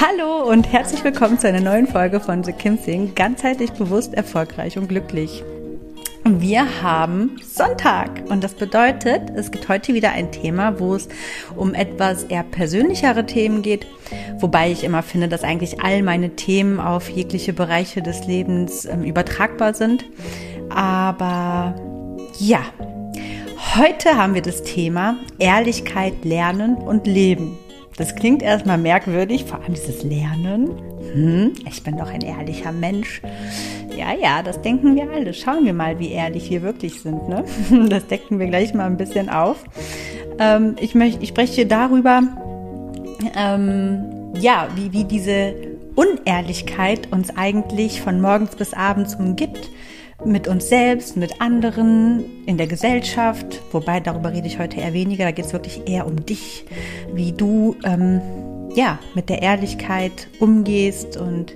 [0.00, 4.78] Hallo und herzlich willkommen zu einer neuen Folge von The Kim Sing, ganzheitlich bewusst, erfolgreich
[4.78, 5.42] und glücklich.
[6.24, 11.08] Wir haben Sonntag und das bedeutet, es gibt heute wieder ein Thema, wo es
[11.56, 13.88] um etwas eher persönlichere Themen geht,
[14.38, 19.02] wobei ich immer finde, dass eigentlich all meine Themen auf jegliche Bereiche des Lebens ähm,
[19.02, 20.04] übertragbar sind.
[20.70, 21.74] Aber
[22.38, 22.60] ja,
[23.76, 27.58] heute haben wir das Thema Ehrlichkeit lernen und leben.
[27.98, 30.70] Das klingt erstmal merkwürdig, vor allem dieses Lernen.
[31.12, 33.20] Hm, ich bin doch ein ehrlicher Mensch.
[33.96, 35.34] Ja, ja, das denken wir alle.
[35.34, 37.28] Schauen wir mal, wie ehrlich wir wirklich sind.
[37.28, 37.44] Ne?
[37.88, 39.64] Das decken wir gleich mal ein bisschen auf.
[40.38, 42.22] Ähm, ich, möchte, ich spreche darüber,
[43.36, 44.04] ähm,
[44.40, 45.54] ja, wie, wie diese
[45.96, 49.70] Unehrlichkeit uns eigentlich von morgens bis abends umgibt
[50.24, 53.62] mit uns selbst, mit anderen, in der Gesellschaft.
[53.72, 55.24] Wobei, darüber rede ich heute eher weniger.
[55.24, 56.64] Da geht es wirklich eher um dich,
[57.12, 58.20] wie du ähm,
[58.74, 61.54] ja mit der Ehrlichkeit umgehst und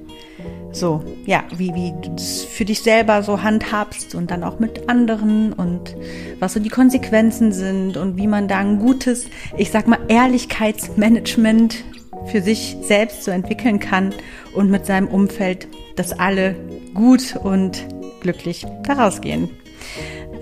[0.72, 4.88] so, ja, wie, wie du das für dich selber so handhabst und dann auch mit
[4.88, 5.94] anderen und
[6.40, 9.26] was so die Konsequenzen sind und wie man da ein gutes,
[9.58, 11.84] ich sag mal, Ehrlichkeitsmanagement
[12.26, 14.14] für sich selbst so entwickeln kann
[14.54, 16.56] und mit seinem Umfeld, dass alle
[16.94, 17.84] gut und
[18.22, 19.50] glücklich daraus gehen.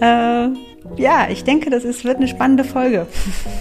[0.01, 0.49] Äh,
[0.97, 3.07] ja, ich denke, das ist, wird eine spannende Folge.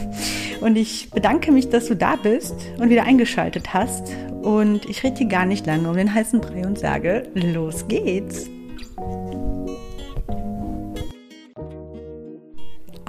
[0.61, 4.13] Und ich bedanke mich, dass du da bist und wieder eingeschaltet hast.
[4.41, 8.49] Und ich rede hier gar nicht lange um den heißen Brei und sage, los geht's.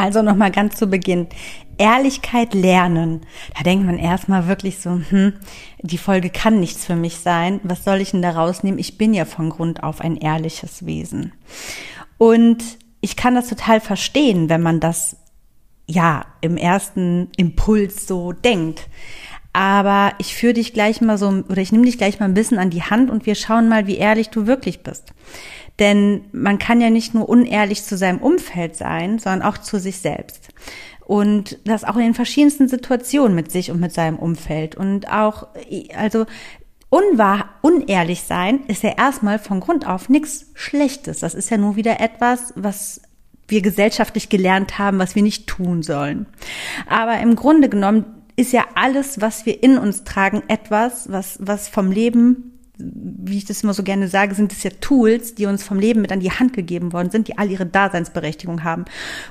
[0.00, 1.26] Also nochmal ganz zu Beginn.
[1.76, 3.20] Ehrlichkeit lernen.
[3.54, 5.34] Da denkt man erstmal wirklich so, hm,
[5.82, 7.60] die Folge kann nichts für mich sein.
[7.64, 8.78] Was soll ich denn da rausnehmen?
[8.78, 11.32] Ich bin ja von Grund auf ein ehrliches Wesen.
[12.16, 12.64] Und
[13.02, 15.18] ich kann das total verstehen, wenn man das
[15.86, 18.88] ja im ersten Impuls so denkt.
[19.52, 22.58] Aber ich führe dich gleich mal so, oder ich nehme dich gleich mal ein bisschen
[22.58, 25.12] an die Hand und wir schauen mal, wie ehrlich du wirklich bist.
[25.80, 29.98] Denn man kann ja nicht nur unehrlich zu seinem Umfeld sein, sondern auch zu sich
[29.98, 30.48] selbst.
[31.06, 34.76] Und das auch in den verschiedensten Situationen mit sich und mit seinem Umfeld.
[34.76, 35.48] Und auch,
[35.96, 36.26] also
[36.90, 41.20] unwahr, unehrlich sein ist ja erstmal von Grund auf nichts Schlechtes.
[41.20, 43.00] Das ist ja nur wieder etwas, was
[43.48, 46.26] wir gesellschaftlich gelernt haben, was wir nicht tun sollen.
[46.88, 48.04] Aber im Grunde genommen
[48.36, 52.49] ist ja alles, was wir in uns tragen, etwas, was, was vom Leben
[52.80, 56.00] wie ich das immer so gerne sage, sind es ja Tools, die uns vom Leben
[56.00, 58.84] mit an die Hand gegeben worden sind, die all ihre Daseinsberechtigung haben.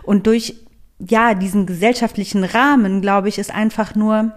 [0.04, 0.56] Und durch,
[1.00, 4.34] ja, diesen gesellschaftlichen Rahmen, glaube ich, ist einfach nur,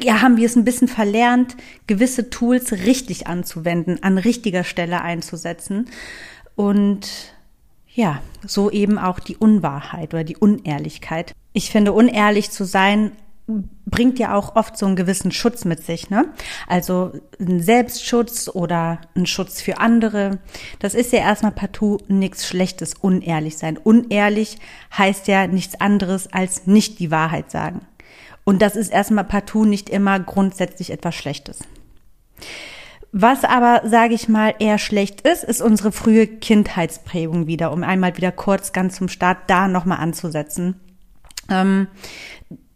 [0.00, 1.56] ja, haben wir es ein bisschen verlernt,
[1.86, 5.86] gewisse Tools richtig anzuwenden, an richtiger Stelle einzusetzen.
[6.54, 7.08] Und
[7.94, 11.34] ja, so eben auch die Unwahrheit oder die Unehrlichkeit.
[11.52, 13.12] Ich finde, unehrlich zu sein
[13.86, 16.26] bringt ja auch oft so einen gewissen Schutz mit sich, ne?
[16.66, 20.38] Also ein Selbstschutz oder ein Schutz für andere.
[20.78, 23.78] Das ist ja erstmal partout nichts Schlechtes, unehrlich sein.
[23.78, 24.58] Unehrlich
[24.96, 27.80] heißt ja nichts anderes als nicht die Wahrheit sagen.
[28.44, 31.60] Und das ist erstmal partout nicht immer grundsätzlich etwas Schlechtes.
[33.12, 38.16] Was aber, sage ich mal, eher schlecht ist, ist unsere frühe Kindheitsprägung wieder, um einmal
[38.16, 40.78] wieder kurz ganz zum Start da nochmal anzusetzen.
[41.50, 41.88] Ähm,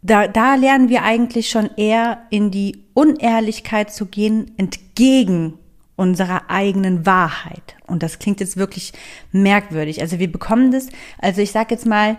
[0.03, 5.57] da, da lernen wir eigentlich schon eher in die Unehrlichkeit zu gehen, entgegen
[5.95, 7.75] unserer eigenen Wahrheit.
[7.87, 8.93] Und das klingt jetzt wirklich
[9.31, 10.01] merkwürdig.
[10.01, 10.87] Also wir bekommen das,
[11.19, 12.17] also ich sage jetzt mal,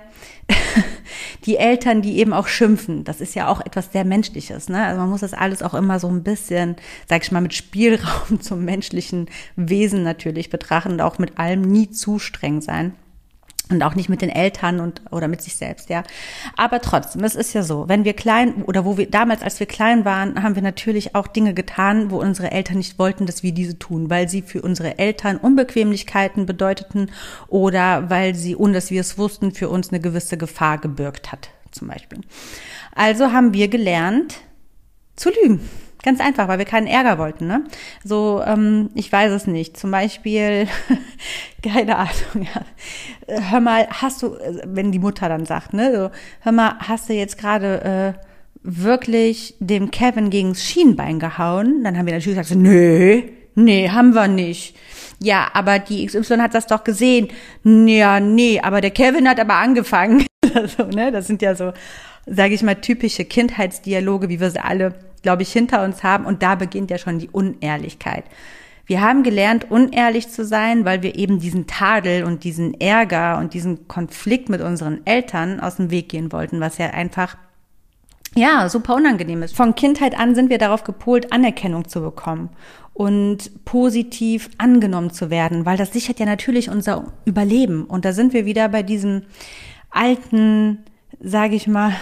[1.47, 4.69] die Eltern, die eben auch schimpfen, das ist ja auch etwas sehr Menschliches.
[4.69, 4.85] Ne?
[4.85, 6.77] Also man muss das alles auch immer so ein bisschen,
[7.09, 11.91] sag ich mal, mit Spielraum zum menschlichen Wesen natürlich betrachten und auch mit allem nie
[11.91, 12.95] zu streng sein.
[13.71, 16.03] Und auch nicht mit den Eltern und oder mit sich selbst, ja.
[16.57, 19.67] Aber trotzdem, es ist ja so, wenn wir klein oder wo wir damals, als wir
[19.67, 23.53] klein waren, haben wir natürlich auch Dinge getan, wo unsere Eltern nicht wollten, dass wir
[23.53, 27.11] diese tun, weil sie für unsere Eltern Unbequemlichkeiten bedeuteten
[27.49, 31.49] oder weil sie, ohne dass wir es wussten, für uns eine gewisse Gefahr gebürgt hat,
[31.71, 32.21] zum Beispiel.
[32.95, 34.37] Also haben wir gelernt
[35.17, 35.61] zu lügen.
[36.05, 37.47] Ganz einfach, weil wir keinen Ärger wollten.
[37.47, 37.65] Ne?
[38.05, 39.79] So, ähm, ich weiß es nicht.
[39.79, 40.69] Zum Beispiel,
[41.63, 43.41] keine Ahnung, ja.
[43.51, 44.37] Hör mal, hast du,
[44.67, 46.11] wenn die Mutter dann sagt, ne, so,
[46.41, 48.21] hör mal, hast du jetzt gerade äh,
[48.63, 51.83] wirklich dem Kevin gegens Schienbein gehauen?
[51.83, 53.23] Dann haben wir natürlich gesagt, nö,
[53.55, 54.77] nee, haben wir nicht.
[55.23, 57.29] Ja, aber die XY hat das doch gesehen.
[57.65, 60.27] Ja, nee, aber der Kevin hat aber angefangen.
[60.77, 61.11] so, ne?
[61.13, 61.73] Das sind ja so,
[62.27, 64.93] sage ich mal, typische Kindheitsdialoge, wie wir sie alle
[65.25, 66.25] glaube ich, hinter uns haben.
[66.25, 68.25] Und da beginnt ja schon die Unehrlichkeit.
[68.87, 73.55] Wir haben gelernt, unehrlich zu sein, weil wir eben diesen Tadel und diesen Ärger und
[73.55, 77.37] diesen Konflikt mit unseren Eltern aus dem Weg gehen wollten, was ja einfach
[78.37, 79.57] ja, super unangenehm ist.
[79.57, 82.51] Von Kindheit an sind wir darauf gepolt, Anerkennung zu bekommen
[82.93, 87.85] und positiv angenommen zu werden, weil das sichert ja natürlich unser Überleben.
[87.85, 89.23] Und da sind wir wieder bei diesem
[89.91, 90.85] alten,
[91.21, 91.95] sage ich mal,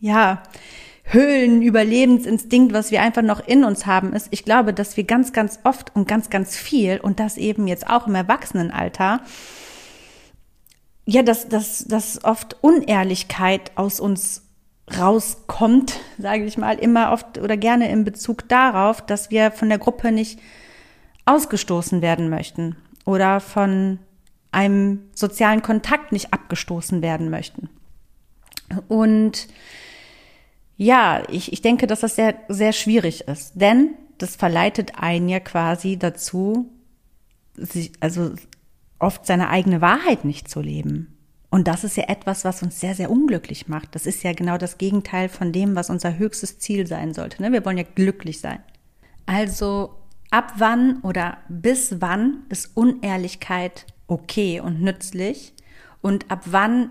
[0.00, 0.42] ja,
[1.04, 5.60] Höhlenüberlebensinstinkt, was wir einfach noch in uns haben, ist, ich glaube, dass wir ganz, ganz
[5.62, 9.20] oft und ganz, ganz viel und das eben jetzt auch im Erwachsenenalter,
[11.06, 14.42] ja, dass, dass, dass oft Unehrlichkeit aus uns
[14.98, 19.78] rauskommt, sage ich mal, immer oft oder gerne in Bezug darauf, dass wir von der
[19.78, 20.40] Gruppe nicht
[21.26, 23.98] ausgestoßen werden möchten oder von
[24.52, 27.68] einem sozialen Kontakt nicht abgestoßen werden möchten.
[28.88, 29.48] Und
[30.76, 35.40] ja, ich, ich denke, dass das sehr, sehr schwierig ist, denn das verleitet einen ja
[35.40, 36.70] quasi dazu,
[37.54, 38.32] sich, also
[38.98, 41.14] oft seine eigene Wahrheit nicht zu leben.
[41.50, 43.94] Und das ist ja etwas, was uns sehr, sehr unglücklich macht.
[43.94, 47.40] Das ist ja genau das Gegenteil von dem, was unser höchstes Ziel sein sollte.
[47.40, 47.52] Ne?
[47.52, 48.58] Wir wollen ja glücklich sein.
[49.26, 49.94] Also
[50.30, 55.54] ab wann oder bis wann ist Unehrlichkeit okay und nützlich?
[56.00, 56.90] Und ab wann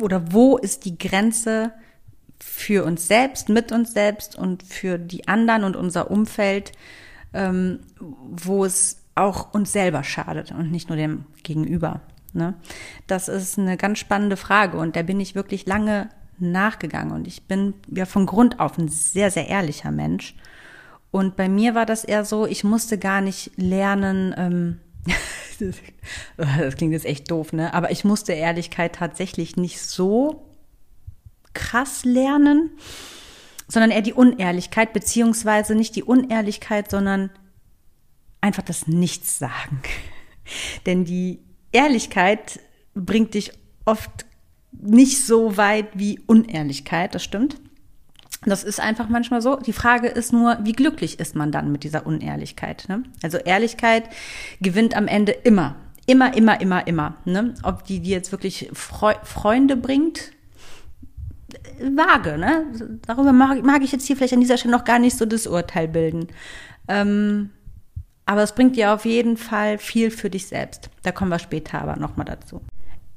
[0.00, 1.72] oder wo ist die Grenze
[2.44, 6.72] für uns selbst, mit uns selbst und für die anderen und unser Umfeld,
[7.32, 12.02] ähm, wo es auch uns selber schadet und nicht nur dem Gegenüber.
[12.32, 12.54] Ne?
[13.06, 17.48] Das ist eine ganz spannende Frage und der bin ich wirklich lange nachgegangen und ich
[17.48, 20.36] bin ja von Grund auf ein sehr, sehr ehrlicher Mensch.
[21.10, 24.80] Und bei mir war das eher so, ich musste gar nicht lernen, ähm,
[26.36, 27.72] das klingt jetzt echt doof, ne?
[27.72, 30.53] Aber ich musste Ehrlichkeit tatsächlich nicht so
[31.54, 32.70] krass lernen,
[33.68, 37.30] sondern eher die Unehrlichkeit, beziehungsweise nicht die Unehrlichkeit, sondern
[38.40, 39.80] einfach das Nichts sagen.
[40.86, 41.40] Denn die
[41.72, 42.60] Ehrlichkeit
[42.94, 43.52] bringt dich
[43.84, 44.26] oft
[44.72, 47.60] nicht so weit wie Unehrlichkeit, das stimmt.
[48.44, 49.56] Das ist einfach manchmal so.
[49.56, 52.84] Die Frage ist nur, wie glücklich ist man dann mit dieser Unehrlichkeit?
[52.88, 53.04] Ne?
[53.22, 54.04] Also Ehrlichkeit
[54.60, 55.76] gewinnt am Ende immer.
[56.06, 57.16] Immer, immer, immer, immer.
[57.24, 57.54] Ne?
[57.62, 60.33] Ob die dir jetzt wirklich Freu Freunde bringt
[61.80, 62.66] vage, ne?
[63.06, 65.46] Darüber mag, mag, ich jetzt hier vielleicht an dieser Stelle noch gar nicht so das
[65.46, 66.28] Urteil bilden.
[66.88, 67.50] Ähm,
[68.26, 70.90] aber es bringt dir auf jeden Fall viel für dich selbst.
[71.02, 72.62] Da kommen wir später aber nochmal dazu.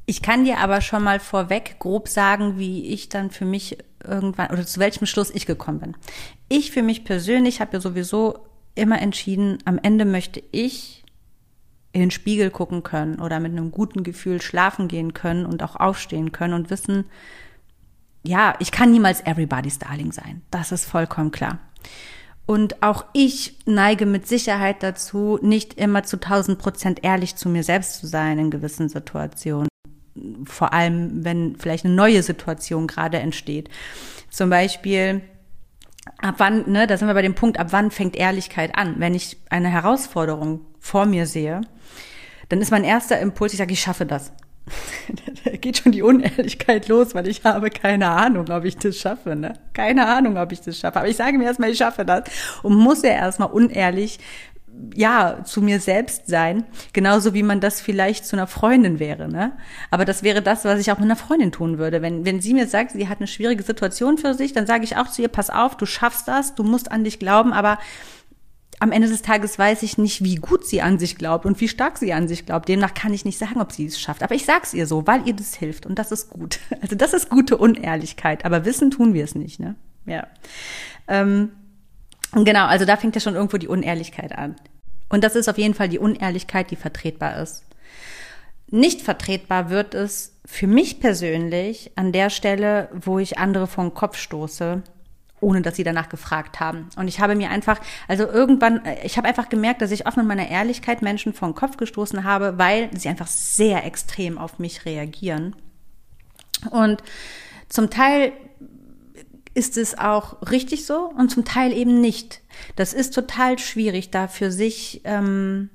[0.06, 4.52] Ich kann dir aber schon mal vorweg grob sagen, wie ich dann für mich irgendwann
[4.52, 5.98] oder zu welchem Schluss ich gekommen bin.
[6.48, 8.40] Ich für mich persönlich habe ja sowieso
[8.76, 11.04] immer entschieden, am Ende möchte ich
[11.92, 15.76] in den Spiegel gucken können oder mit einem guten Gefühl schlafen gehen können und auch
[15.76, 17.06] aufstehen können und wissen,
[18.28, 20.42] ja, ich kann niemals everybody's Darling sein.
[20.52, 21.60] Das ist vollkommen klar.
[22.46, 27.64] Und auch ich neige mit Sicherheit dazu, nicht immer zu 1000 Prozent ehrlich zu mir
[27.64, 29.68] selbst zu sein in gewissen Situationen.
[30.46, 33.70] Vor allem, wenn vielleicht eine neue Situation gerade entsteht.
[34.30, 35.22] Zum Beispiel,
[36.20, 38.96] ab wann, ne, da sind wir bei dem Punkt, ab wann fängt Ehrlichkeit an?
[38.98, 41.62] Wenn ich eine Herausforderung vor mir sehe,
[42.50, 44.32] dann ist mein erster Impuls, ich sage, ich schaffe das.
[45.46, 49.36] da geht schon die Unehrlichkeit los, weil ich habe keine Ahnung, ob ich das schaffe.
[49.36, 49.54] Ne?
[49.74, 51.00] Keine Ahnung, ob ich das schaffe.
[51.00, 52.24] Aber ich sage mir erstmal, ich schaffe das
[52.64, 54.20] und muss ja erstmal unehrlich
[54.96, 59.54] ja, zu mir selbst sein, genauso wie man das vielleicht zu einer Freundin wäre, ne?
[59.90, 62.02] Aber das wäre das, was ich auch mit einer Freundin tun würde.
[62.02, 64.96] Wenn, wenn sie mir sagt, sie hat eine schwierige Situation für sich, dann sage ich
[64.98, 67.80] auch zu ihr, pass auf, du schaffst das, du musst an dich glauben, aber
[68.80, 71.68] am Ende des Tages weiß ich nicht, wie gut sie an sich glaubt und wie
[71.68, 72.70] stark sie an sich glaubt.
[72.70, 74.22] Demnach kann ich nicht sagen, ob sie es schafft.
[74.22, 75.86] Aber ich sag's ihr so, weil ihr das hilft.
[75.86, 76.60] Und das ist gut.
[76.82, 78.46] Also das ist gute Unehrlichkeit.
[78.46, 79.76] Aber wissen tun wir es nicht, ne?
[80.06, 80.28] Ja.
[81.08, 81.52] Ähm,
[82.34, 84.56] genau, also da fängt ja schon irgendwo die Unehrlichkeit an.
[85.10, 87.64] Und das ist auf jeden Fall die Unehrlichkeit, die vertretbar ist.
[88.70, 94.18] nicht vertretbar wird es für mich persönlich an der Stelle, wo ich andere den Kopf
[94.18, 94.84] stoße,
[95.40, 96.90] ohne dass sie danach gefragt haben.
[96.96, 100.26] Und ich habe mir einfach, also irgendwann, ich habe einfach gemerkt, dass ich oft mit
[100.26, 104.86] meiner Ehrlichkeit Menschen vor den Kopf gestoßen habe, weil sie einfach sehr extrem auf mich
[104.86, 105.56] reagieren.
[106.72, 107.04] Und
[107.70, 108.34] zum Teil
[109.54, 112.42] ist es auch richtig so und zum Teil eben nicht.
[112.76, 115.70] Das ist total schwierig, da für sich ähm,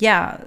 [0.00, 0.38] ja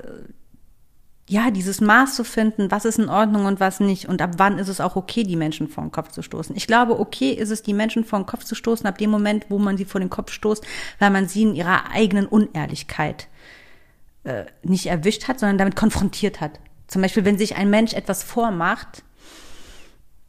[1.30, 4.60] ja, dieses Maß zu finden, was ist in Ordnung und was nicht und ab wann
[4.60, 6.56] ist es auch okay, die Menschen vor den Kopf zu stoßen.
[6.56, 9.46] Ich glaube, okay ist es, die Menschen vor den Kopf zu stoßen, ab dem Moment,
[9.50, 10.66] wo man sie vor den Kopf stoßt,
[11.00, 13.28] weil man sie in ihrer eigenen Unehrlichkeit
[14.24, 16.62] äh, nicht erwischt hat, sondern damit konfrontiert hat.
[16.88, 19.04] Zum Beispiel, wenn sich ein Mensch etwas vormacht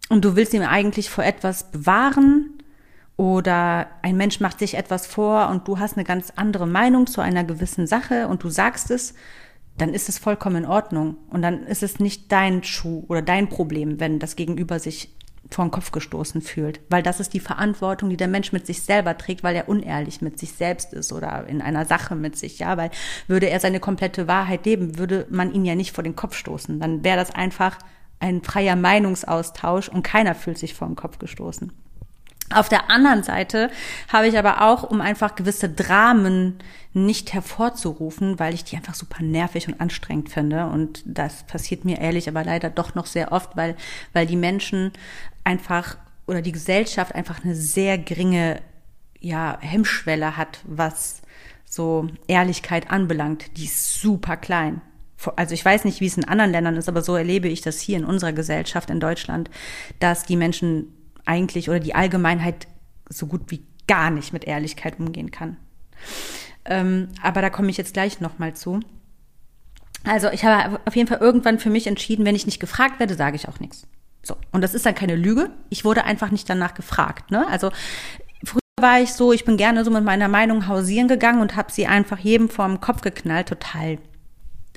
[0.09, 2.59] und du willst ihm eigentlich vor etwas bewahren,
[3.19, 7.21] oder ein Mensch macht sich etwas vor und du hast eine ganz andere Meinung zu
[7.21, 9.13] einer gewissen Sache und du sagst es,
[9.79, 11.17] dann ist es vollkommen in Ordnung.
[11.31, 15.11] Und dann ist es nicht dein Schuh oder dein Problem, wenn das Gegenüber sich
[15.51, 16.81] vor den Kopf gestoßen fühlt.
[16.91, 20.21] Weil das ist die Verantwortung, die der Mensch mit sich selber trägt, weil er unehrlich
[20.21, 22.59] mit sich selbst ist oder in einer Sache mit sich.
[22.59, 22.91] Ja, weil
[23.27, 26.81] würde er seine komplette Wahrheit leben, würde man ihn ja nicht vor den Kopf stoßen.
[26.81, 27.79] Dann wäre das einfach
[28.21, 31.73] ein freier Meinungsaustausch und keiner fühlt sich vor den Kopf gestoßen.
[32.53, 33.71] Auf der anderen Seite
[34.13, 36.59] habe ich aber auch, um einfach gewisse Dramen
[36.95, 40.67] nicht hervorzurufen, weil ich die einfach super nervig und anstrengend finde.
[40.67, 43.77] Und das passiert mir ehrlich, aber leider doch noch sehr oft, weil,
[44.13, 44.93] weil die Menschen
[45.45, 48.61] einfach oder die Gesellschaft einfach eine sehr geringe
[49.21, 51.23] ja, Hemmschwelle hat, was
[51.65, 53.57] so Ehrlichkeit anbelangt.
[53.57, 54.81] Die ist super klein.
[55.37, 57.81] Also ich weiß nicht, wie es in anderen Ländern ist, aber so erlebe ich das
[57.81, 59.51] hier in unserer Gesellschaft in Deutschland,
[59.99, 60.93] dass die Menschen
[61.29, 62.67] eigentlich oder die Allgemeinheit
[63.09, 65.57] so gut wie gar nicht mit Ehrlichkeit umgehen kann.
[66.65, 68.81] Ähm, aber da komme ich jetzt gleich nochmal zu.
[70.05, 73.15] Also ich habe auf jeden Fall irgendwann für mich entschieden, wenn ich nicht gefragt werde,
[73.15, 73.87] sage ich auch nichts.
[74.23, 74.37] So.
[74.53, 75.51] Und das ist dann keine Lüge.
[75.71, 77.31] Ich wurde einfach nicht danach gefragt.
[77.31, 77.47] Ne?
[77.49, 77.71] Also
[78.45, 81.73] früher war ich so, ich bin gerne so mit meiner Meinung hausieren gegangen und habe
[81.73, 83.49] sie einfach jedem vor dem Kopf geknallt.
[83.49, 83.99] Total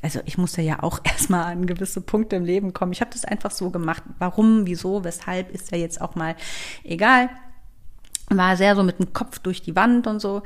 [0.02, 2.92] also ich musste ja auch erstmal an gewisse Punkte im Leben kommen.
[2.92, 4.04] Ich habe das einfach so gemacht.
[4.20, 6.36] Warum, wieso, weshalb ist ja jetzt auch mal
[6.84, 7.30] egal.
[8.30, 10.44] War sehr so mit dem Kopf durch die Wand und so.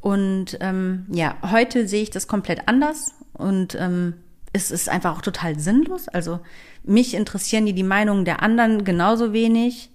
[0.00, 4.14] Und ähm, ja, heute sehe ich das komplett anders und ähm,
[4.52, 6.08] es ist einfach auch total sinnlos.
[6.08, 6.40] Also
[6.82, 9.90] mich interessieren die die Meinungen der anderen genauso wenig,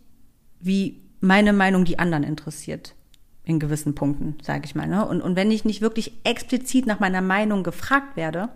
[0.60, 2.94] wie meine Meinung die anderen interessiert
[3.44, 4.88] in gewissen Punkten, sage ich mal.
[4.88, 5.06] Ne?
[5.06, 8.50] Und, und wenn ich nicht wirklich explizit nach meiner Meinung gefragt werde,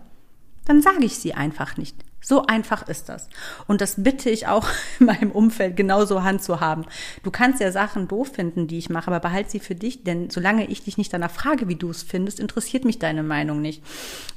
[0.70, 1.96] dann sage ich sie einfach nicht.
[2.22, 3.28] So einfach ist das.
[3.66, 4.68] Und das bitte ich auch
[5.00, 6.86] in meinem Umfeld genauso handzuhaben.
[7.24, 10.30] Du kannst ja Sachen doof finden, die ich mache, aber behalt sie für dich, denn
[10.30, 13.82] solange ich dich nicht danach frage, wie du es findest, interessiert mich deine Meinung nicht.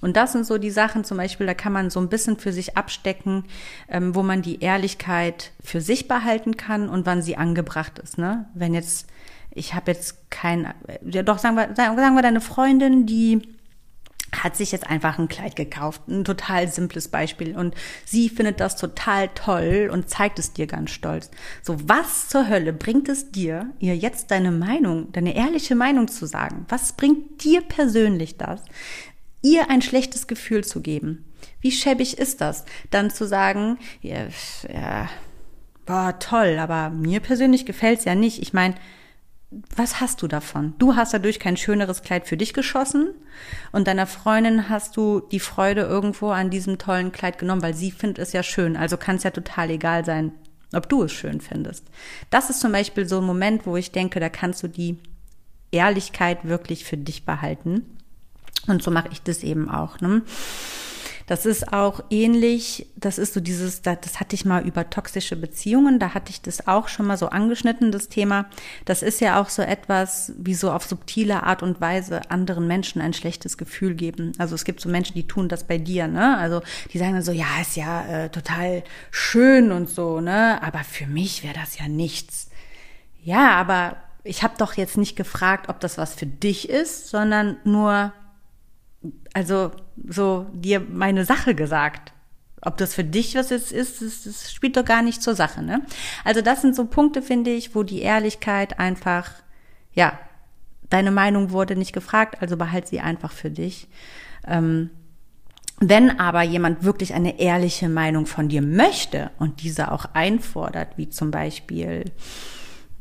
[0.02, 2.52] Und das sind so die Sachen, zum Beispiel, da kann man so ein bisschen für
[2.52, 3.44] sich abstecken,
[3.88, 8.18] ähm, wo man die Ehrlichkeit für sich behalten kann und wann sie angebracht ist.
[8.18, 8.48] Ne?
[8.56, 9.06] Wenn jetzt,
[9.52, 10.74] ich habe jetzt kein,
[11.06, 13.54] ja doch, sagen wir, sagen wir deine Freundin, die
[14.42, 16.08] hat sich jetzt einfach ein Kleid gekauft.
[16.08, 17.56] Ein total simples Beispiel.
[17.56, 17.76] Und
[18.06, 21.30] sie findet das total toll und zeigt es dir ganz stolz.
[21.62, 26.26] So, was zur Hölle bringt es dir, ihr jetzt deine Meinung, deine ehrliche Meinung zu
[26.26, 26.66] sagen?
[26.70, 28.62] Was bringt dir persönlich das,
[29.42, 31.26] ihr ein schlechtes Gefühl zu geben?
[31.62, 34.28] Wie schäbig ist das, dann zu sagen, ja,
[34.72, 35.10] ja
[35.86, 38.42] boah, toll, aber mir persönlich gefällt's ja nicht.
[38.42, 38.76] Ich meine,
[39.76, 40.74] was hast du davon?
[40.78, 43.10] Du hast dadurch kein schöneres Kleid für dich geschossen
[43.72, 47.92] und deiner Freundin hast du die Freude irgendwo an diesem tollen Kleid genommen, weil sie
[47.92, 48.76] findet es ja schön.
[48.78, 50.32] Also kann es ja total egal sein,
[50.74, 51.86] ob du es schön findest.
[52.30, 54.98] Das ist zum Beispiel so ein Moment, wo ich denke, da kannst du die
[55.72, 57.86] Ehrlichkeit wirklich für dich behalten.
[58.68, 60.00] Und so mache ich das eben auch.
[60.00, 60.22] Ne?
[61.26, 66.00] Das ist auch ähnlich, das ist so dieses, das hatte ich mal über toxische Beziehungen,
[66.00, 68.46] da hatte ich das auch schon mal so angeschnitten, das Thema.
[68.86, 73.02] Das ist ja auch so etwas, wie so auf subtile Art und Weise anderen Menschen
[73.02, 74.34] ein schlechtes Gefühl geben.
[74.38, 76.38] Also es gibt so Menschen, die tun das bei dir, ne?
[76.38, 76.62] Also
[76.92, 80.62] die sagen dann so, ja, ist ja äh, total schön und so, ne?
[80.62, 82.50] Aber für mich wäre das ja nichts.
[83.24, 87.58] Ja, aber ich habe doch jetzt nicht gefragt, ob das was für dich ist, sondern
[87.64, 88.14] nur,
[89.34, 89.72] also
[90.08, 92.12] so dir meine Sache gesagt.
[92.62, 95.62] Ob das für dich was jetzt ist, das, das spielt doch gar nicht zur Sache,
[95.62, 95.82] ne?
[96.24, 99.32] Also das sind so Punkte, finde ich, wo die Ehrlichkeit einfach,
[99.94, 100.18] ja,
[100.90, 103.90] deine Meinung wurde nicht gefragt, also behalt sie einfach für dich.
[104.48, 104.92] Ähm,
[105.80, 111.10] wenn aber jemand wirklich eine ehrliche Meinung von dir möchte und diese auch einfordert, wie
[111.10, 112.06] zum Beispiel,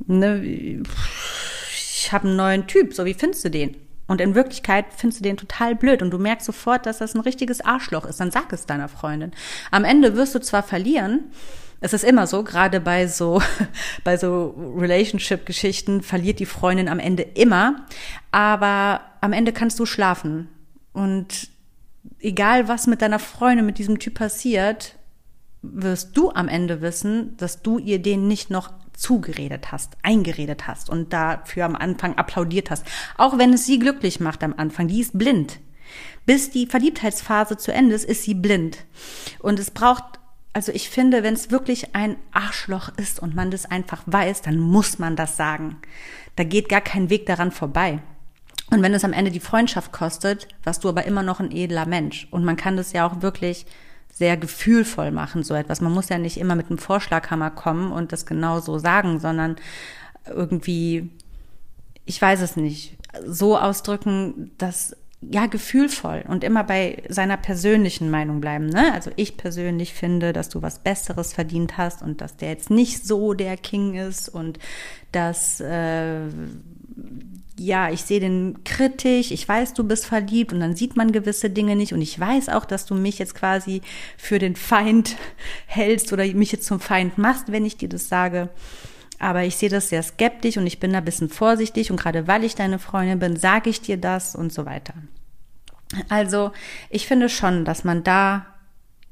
[0.07, 3.77] ne, ich habe einen neuen Typ, so wie findest du den?
[4.07, 7.21] Und in Wirklichkeit findest du den total blöd und du merkst sofort, dass das ein
[7.21, 8.21] richtiges Arschloch ist.
[8.21, 9.33] Dann sag es deiner Freundin.
[9.71, 11.31] Am Ende wirst du zwar verlieren,
[11.83, 13.43] es ist immer so, gerade bei so,
[14.05, 17.87] bei so Relationship-Geschichten verliert die Freundin am Ende immer,
[18.31, 20.49] aber am Ende kannst du schlafen.
[20.93, 21.49] Und
[22.21, 24.97] egal was mit deiner Freundin, mit diesem Typ passiert,
[25.63, 30.91] wirst du am Ende wissen, dass du ihr den nicht noch zugeredet hast, eingeredet hast
[30.91, 32.87] und dafür am Anfang applaudiert hast.
[33.17, 35.61] Auch wenn es sie glücklich macht am Anfang, die ist blind.
[36.25, 38.79] Bis die Verliebtheitsphase zu Ende ist, ist sie blind.
[39.41, 40.05] Und es braucht,
[40.53, 44.59] also ich finde, wenn es wirklich ein Arschloch ist und man das einfach weiß, dann
[44.59, 45.79] muss man das sagen.
[46.37, 48.01] Da geht gar kein Weg daran vorbei.
[48.71, 51.85] Und wenn es am Ende die Freundschaft kostet, warst du aber immer noch ein edler
[51.85, 52.27] Mensch.
[52.31, 53.67] Und man kann das ja auch wirklich
[54.13, 55.81] sehr gefühlvoll machen, so etwas.
[55.81, 59.57] Man muss ja nicht immer mit einem Vorschlaghammer kommen und das genau so sagen, sondern
[60.29, 61.11] irgendwie,
[62.05, 68.41] ich weiß es nicht, so ausdrücken, dass ja gefühlvoll und immer bei seiner persönlichen Meinung
[68.41, 68.67] bleiben.
[68.67, 68.93] Ne?
[68.93, 73.07] Also ich persönlich finde, dass du was Besseres verdient hast und dass der jetzt nicht
[73.07, 74.59] so der King ist und
[75.13, 76.27] dass äh,
[77.59, 81.51] ja, ich sehe den kritisch, ich weiß, du bist verliebt und dann sieht man gewisse
[81.51, 83.83] Dinge nicht und ich weiß auch, dass du mich jetzt quasi
[84.17, 85.17] für den Feind
[85.67, 88.49] hältst oder mich jetzt zum Feind machst, wenn ich dir das sage.
[89.19, 92.27] Aber ich sehe das sehr skeptisch und ich bin da ein bisschen vorsichtig und gerade
[92.27, 94.95] weil ich deine Freundin bin, sage ich dir das und so weiter.
[96.09, 96.53] Also
[96.91, 98.47] ich finde schon, dass man da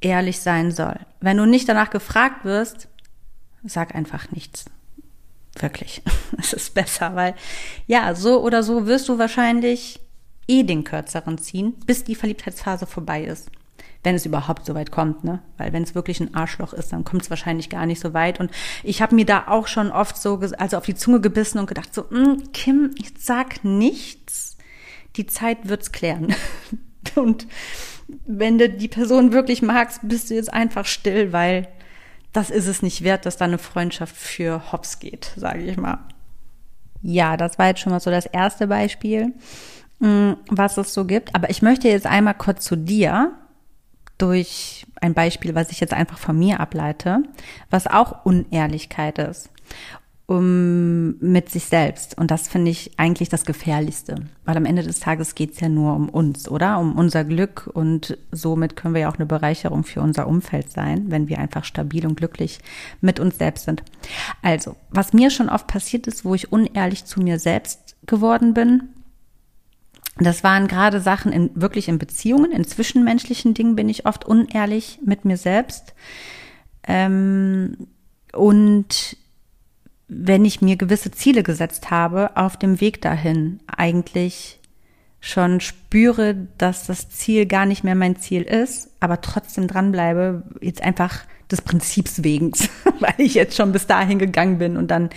[0.00, 0.98] ehrlich sein soll.
[1.20, 2.88] Wenn du nicht danach gefragt wirst,
[3.62, 4.64] sag einfach nichts.
[5.58, 6.02] Wirklich.
[6.38, 7.34] Es ist besser, weil
[7.86, 10.00] ja, so oder so wirst du wahrscheinlich
[10.48, 13.50] eh den kürzeren ziehen, bis die Verliebtheitsphase vorbei ist.
[14.02, 15.42] Wenn es überhaupt so weit kommt, ne?
[15.58, 18.40] Weil wenn es wirklich ein Arschloch ist, dann kommt es wahrscheinlich gar nicht so weit.
[18.40, 18.50] Und
[18.82, 21.92] ich habe mir da auch schon oft so, also auf die Zunge gebissen und gedacht
[21.92, 24.56] so, hm, Kim, ich sag nichts.
[25.16, 26.34] Die Zeit wird's klären.
[27.16, 27.46] und
[28.24, 31.68] wenn du die Person wirklich magst, bist du jetzt einfach still, weil
[32.32, 35.98] das ist es nicht wert, dass da eine Freundschaft für Hops geht, sage ich mal.
[37.02, 39.32] Ja, das war jetzt schon mal so das erste Beispiel,
[40.00, 41.34] mm, was es so gibt.
[41.34, 43.32] Aber ich möchte jetzt einmal kurz zu dir
[44.18, 47.22] durch ein Beispiel, was ich jetzt einfach von mir ableite,
[47.70, 49.50] was auch Unehrlichkeit ist
[50.30, 52.16] um, mit sich selbst.
[52.16, 54.14] Und das finde ich eigentlich das Gefährlichste.
[54.44, 56.78] Weil am Ende des Tages geht es ja nur um uns, oder?
[56.78, 57.68] Um unser Glück.
[57.74, 61.64] Und somit können wir ja auch eine Bereicherung für unser Umfeld sein, wenn wir einfach
[61.64, 62.60] stabil und glücklich
[63.00, 63.82] mit uns selbst sind.
[64.40, 68.84] Also, was mir schon oft passiert ist, wo ich unehrlich zu mir selbst geworden bin,
[70.18, 75.00] das waren gerade Sachen in, wirklich in Beziehungen, in zwischenmenschlichen Dingen bin ich oft unehrlich
[75.04, 75.92] mit mir selbst.
[76.86, 77.88] Ähm,
[78.32, 79.16] und
[80.10, 84.58] wenn ich mir gewisse Ziele gesetzt habe, auf dem Weg dahin eigentlich
[85.20, 90.82] schon spüre, dass das Ziel gar nicht mehr mein Ziel ist, aber trotzdem dranbleibe, jetzt
[90.82, 91.20] einfach
[91.50, 92.52] des Prinzips wegen,
[93.00, 95.10] weil ich jetzt schon bis dahin gegangen bin und dann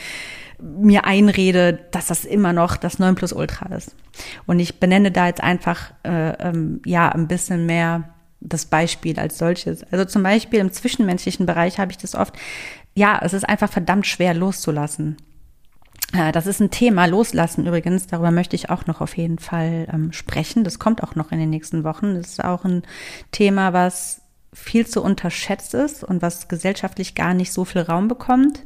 [0.59, 3.95] mir einrede, dass das immer noch das 9 Plus Ultra ist.
[4.45, 9.37] Und ich benenne da jetzt einfach äh, ähm, ja ein bisschen mehr das Beispiel als
[9.37, 9.83] solches.
[9.91, 12.35] Also zum Beispiel im zwischenmenschlichen Bereich habe ich das oft,
[12.95, 15.17] ja, es ist einfach verdammt schwer loszulassen.
[16.13, 18.07] Äh, das ist ein Thema, loslassen übrigens.
[18.07, 20.63] Darüber möchte ich auch noch auf jeden Fall ähm, sprechen.
[20.63, 22.15] Das kommt auch noch in den nächsten Wochen.
[22.15, 22.83] Das ist auch ein
[23.31, 24.21] Thema, was
[24.53, 28.63] viel zu unterschätzt ist und was gesellschaftlich gar nicht so viel Raum bekommt.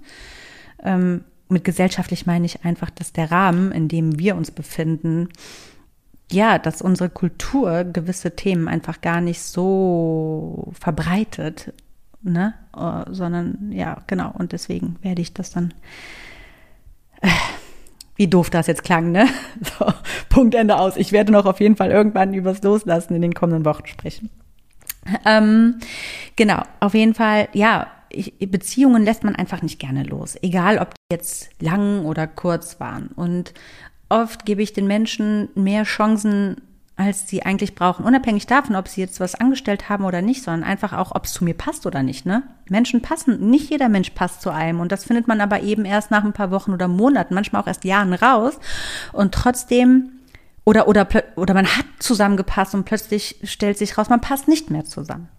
[0.84, 5.30] Ähm, mit gesellschaftlich meine ich einfach, dass der Rahmen, in dem wir uns befinden,
[6.30, 11.72] ja, dass unsere Kultur gewisse Themen einfach gar nicht so verbreitet
[12.21, 12.53] ne?
[12.75, 14.32] Uh, sondern ja, genau.
[14.38, 15.73] Und deswegen werde ich das dann.
[17.21, 17.30] Äh,
[18.15, 19.27] wie doof das jetzt klang, ne?
[19.80, 19.86] So,
[20.30, 20.97] Punkt Ende aus.
[20.97, 24.30] Ich werde noch auf jeden Fall irgendwann übers Loslassen in den kommenden Wochen sprechen.
[25.25, 25.80] Ähm,
[26.36, 30.36] genau, auf jeden Fall, ja, ich, Beziehungen lässt man einfach nicht gerne los.
[30.41, 33.08] Egal, ob die jetzt lang oder kurz waren.
[33.10, 33.53] Und
[34.10, 36.62] oft gebe ich den Menschen mehr Chancen,
[36.98, 38.04] als sie eigentlich brauchen.
[38.06, 41.34] Unabhängig davon, ob sie jetzt was angestellt haben oder nicht, sondern einfach auch, ob es
[41.34, 42.26] zu mir passt oder nicht.
[42.26, 42.42] Ne?
[42.70, 44.80] Menschen passen, nicht jeder Mensch passt zu einem.
[44.80, 47.68] Und das findet man aber eben erst nach ein paar Wochen oder Monaten, manchmal auch
[47.68, 48.60] erst Jahren raus.
[49.14, 50.10] Und trotzdem,
[50.66, 54.84] oder, oder, oder man hat zusammengepasst und plötzlich stellt sich raus, man passt nicht mehr
[54.84, 55.30] zusammen.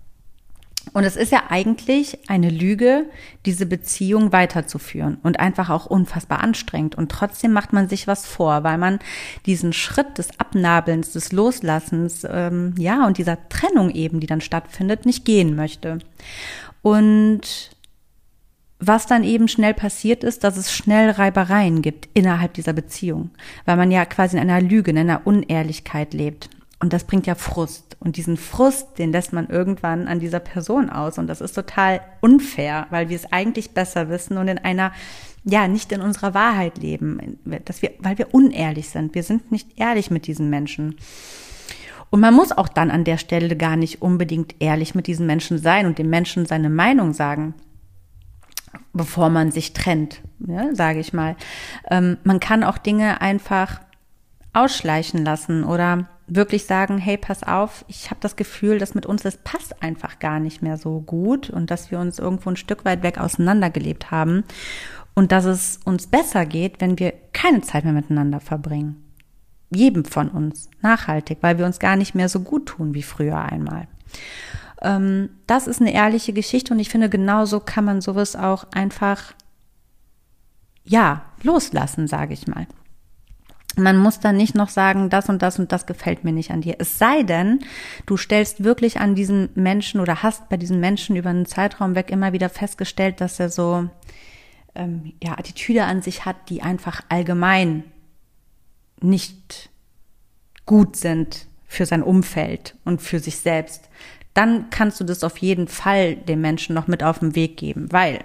[0.92, 3.06] Und es ist ja eigentlich eine Lüge,
[3.46, 6.94] diese Beziehung weiterzuführen und einfach auch unfassbar anstrengend.
[6.94, 8.98] Und trotzdem macht man sich was vor, weil man
[9.46, 15.06] diesen Schritt des Abnabelns, des Loslassens, ähm, ja, und dieser Trennung eben, die dann stattfindet,
[15.06, 15.98] nicht gehen möchte.
[16.82, 17.70] Und
[18.80, 23.30] was dann eben schnell passiert ist, dass es schnell Reibereien gibt innerhalb dieser Beziehung,
[23.64, 26.48] weil man ja quasi in einer Lüge, in einer Unehrlichkeit lebt.
[26.80, 27.87] Und das bringt ja Frust.
[28.00, 31.18] Und diesen Frust, den lässt man irgendwann an dieser Person aus.
[31.18, 34.92] Und das ist total unfair, weil wir es eigentlich besser wissen und in einer,
[35.44, 39.14] ja, nicht in unserer Wahrheit leben, dass wir, weil wir unehrlich sind.
[39.14, 40.96] Wir sind nicht ehrlich mit diesen Menschen.
[42.10, 45.58] Und man muss auch dann an der Stelle gar nicht unbedingt ehrlich mit diesen Menschen
[45.58, 47.54] sein und dem Menschen seine Meinung sagen
[48.92, 51.36] bevor man sich trennt, ja, sage ich mal.
[51.90, 53.80] Ähm, man kann auch Dinge einfach
[54.52, 59.22] ausschleichen lassen oder wirklich sagen, hey, pass auf, ich habe das Gefühl, dass mit uns
[59.22, 62.84] das passt einfach gar nicht mehr so gut und dass wir uns irgendwo ein Stück
[62.84, 64.44] weit weg auseinandergelebt haben
[65.14, 69.04] und dass es uns besser geht, wenn wir keine Zeit mehr miteinander verbringen.
[69.70, 73.38] Jedem von uns, nachhaltig, weil wir uns gar nicht mehr so gut tun wie früher
[73.38, 73.88] einmal.
[74.80, 79.34] Ähm, das ist eine ehrliche Geschichte und ich finde, genauso kann man sowas auch einfach,
[80.84, 82.66] ja, loslassen, sage ich mal.
[83.78, 86.60] Man muss dann nicht noch sagen, das und das und das gefällt mir nicht an
[86.60, 86.76] dir.
[86.78, 87.60] Es sei denn,
[88.06, 92.10] du stellst wirklich an diesen Menschen oder hast bei diesen Menschen über einen Zeitraum weg
[92.10, 93.88] immer wieder festgestellt, dass er so
[94.74, 97.84] ähm, ja Attitüde an sich hat, die einfach allgemein
[99.00, 99.70] nicht
[100.66, 103.88] gut sind für sein Umfeld und für sich selbst
[104.38, 107.90] dann kannst du das auf jeden Fall dem Menschen noch mit auf den Weg geben,
[107.90, 108.20] weil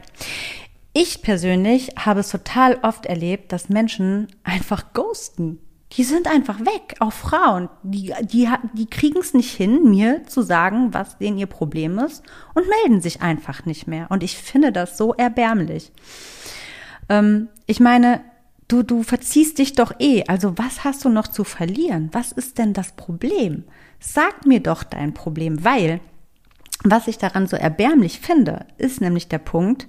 [0.94, 5.60] ich persönlich habe es total oft erlebt, dass Menschen einfach ghosten.
[5.94, 7.70] Die sind einfach weg, auch Frauen.
[7.84, 12.24] Die, die, die kriegen es nicht hin, mir zu sagen, was denen ihr Problem ist
[12.54, 14.08] und melden sich einfach nicht mehr.
[14.10, 15.92] Und ich finde das so erbärmlich.
[17.10, 18.22] Ähm, ich meine,
[18.68, 20.24] du, du verziehst dich doch eh.
[20.28, 22.10] Also was hast du noch zu verlieren?
[22.12, 23.64] Was ist denn das Problem?
[24.00, 26.00] Sag mir doch dein Problem, weil
[26.84, 29.88] was ich daran so erbärmlich finde, ist nämlich der Punkt,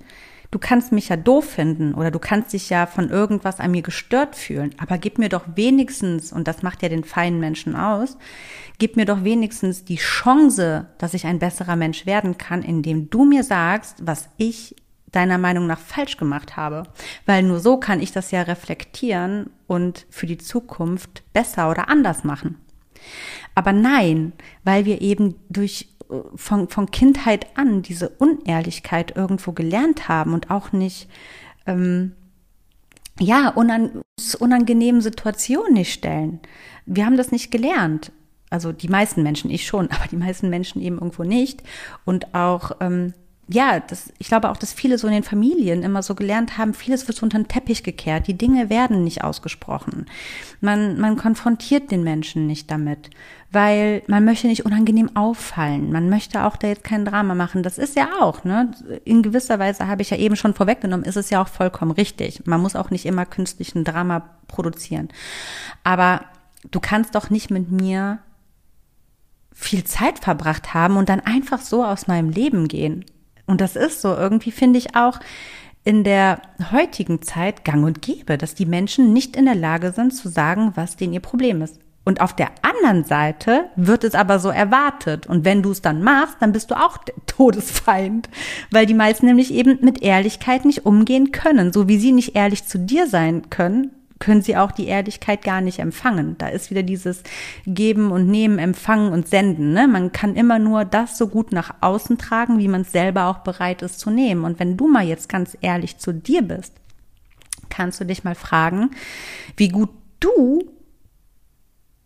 [0.54, 3.82] du kannst mich ja doof finden oder du kannst dich ja von irgendwas an mir
[3.82, 8.16] gestört fühlen, aber gib mir doch wenigstens, und das macht ja den feinen Menschen aus,
[8.78, 13.24] gib mir doch wenigstens die Chance, dass ich ein besserer Mensch werden kann, indem du
[13.24, 14.76] mir sagst, was ich
[15.10, 16.84] deiner Meinung nach falsch gemacht habe.
[17.26, 22.22] Weil nur so kann ich das ja reflektieren und für die Zukunft besser oder anders
[22.22, 22.58] machen.
[23.56, 25.88] Aber nein, weil wir eben durch
[26.34, 31.08] von, von Kindheit an diese Unehrlichkeit irgendwo gelernt haben und auch nicht,
[31.66, 32.12] ähm,
[33.20, 34.02] ja, unan,
[34.38, 36.40] unangenehmen Situationen nicht stellen.
[36.86, 38.12] Wir haben das nicht gelernt.
[38.50, 41.62] Also die meisten Menschen, ich schon, aber die meisten Menschen eben irgendwo nicht.
[42.04, 43.14] Und auch ähm,
[43.48, 46.72] ja, das, ich glaube auch, dass viele so in den Familien immer so gelernt haben,
[46.72, 48.26] vieles wird so unter den Teppich gekehrt.
[48.26, 50.06] Die Dinge werden nicht ausgesprochen.
[50.60, 53.10] Man, man konfrontiert den Menschen nicht damit,
[53.54, 55.92] weil man möchte nicht unangenehm auffallen.
[55.92, 57.62] Man möchte auch da jetzt kein Drama machen.
[57.62, 58.72] Das ist ja auch, ne?
[59.04, 62.46] In gewisser Weise habe ich ja eben schon vorweggenommen, ist es ja auch vollkommen richtig.
[62.46, 65.08] Man muss auch nicht immer künstlichen Drama produzieren.
[65.84, 66.22] Aber
[66.70, 68.18] du kannst doch nicht mit mir
[69.52, 73.04] viel Zeit verbracht haben und dann einfach so aus meinem Leben gehen.
[73.46, 74.14] Und das ist so.
[74.14, 75.20] Irgendwie finde ich auch
[75.84, 76.40] in der
[76.72, 80.72] heutigen Zeit gang und gäbe, dass die Menschen nicht in der Lage sind zu sagen,
[80.74, 81.78] was denen ihr Problem ist.
[82.04, 85.26] Und auf der anderen Seite wird es aber so erwartet.
[85.26, 88.28] Und wenn du es dann machst, dann bist du auch Todesfeind.
[88.70, 91.72] Weil die meisten nämlich eben mit Ehrlichkeit nicht umgehen können.
[91.72, 95.60] So wie sie nicht ehrlich zu dir sein können, können sie auch die Ehrlichkeit gar
[95.60, 96.36] nicht empfangen.
[96.38, 97.22] Da ist wieder dieses
[97.66, 99.72] Geben und Nehmen, Empfangen und Senden.
[99.72, 99.88] Ne?
[99.88, 103.38] Man kann immer nur das so gut nach außen tragen, wie man es selber auch
[103.38, 104.44] bereit ist zu nehmen.
[104.44, 106.72] Und wenn du mal jetzt ganz ehrlich zu dir bist,
[107.70, 108.90] kannst du dich mal fragen,
[109.56, 109.90] wie gut
[110.20, 110.73] du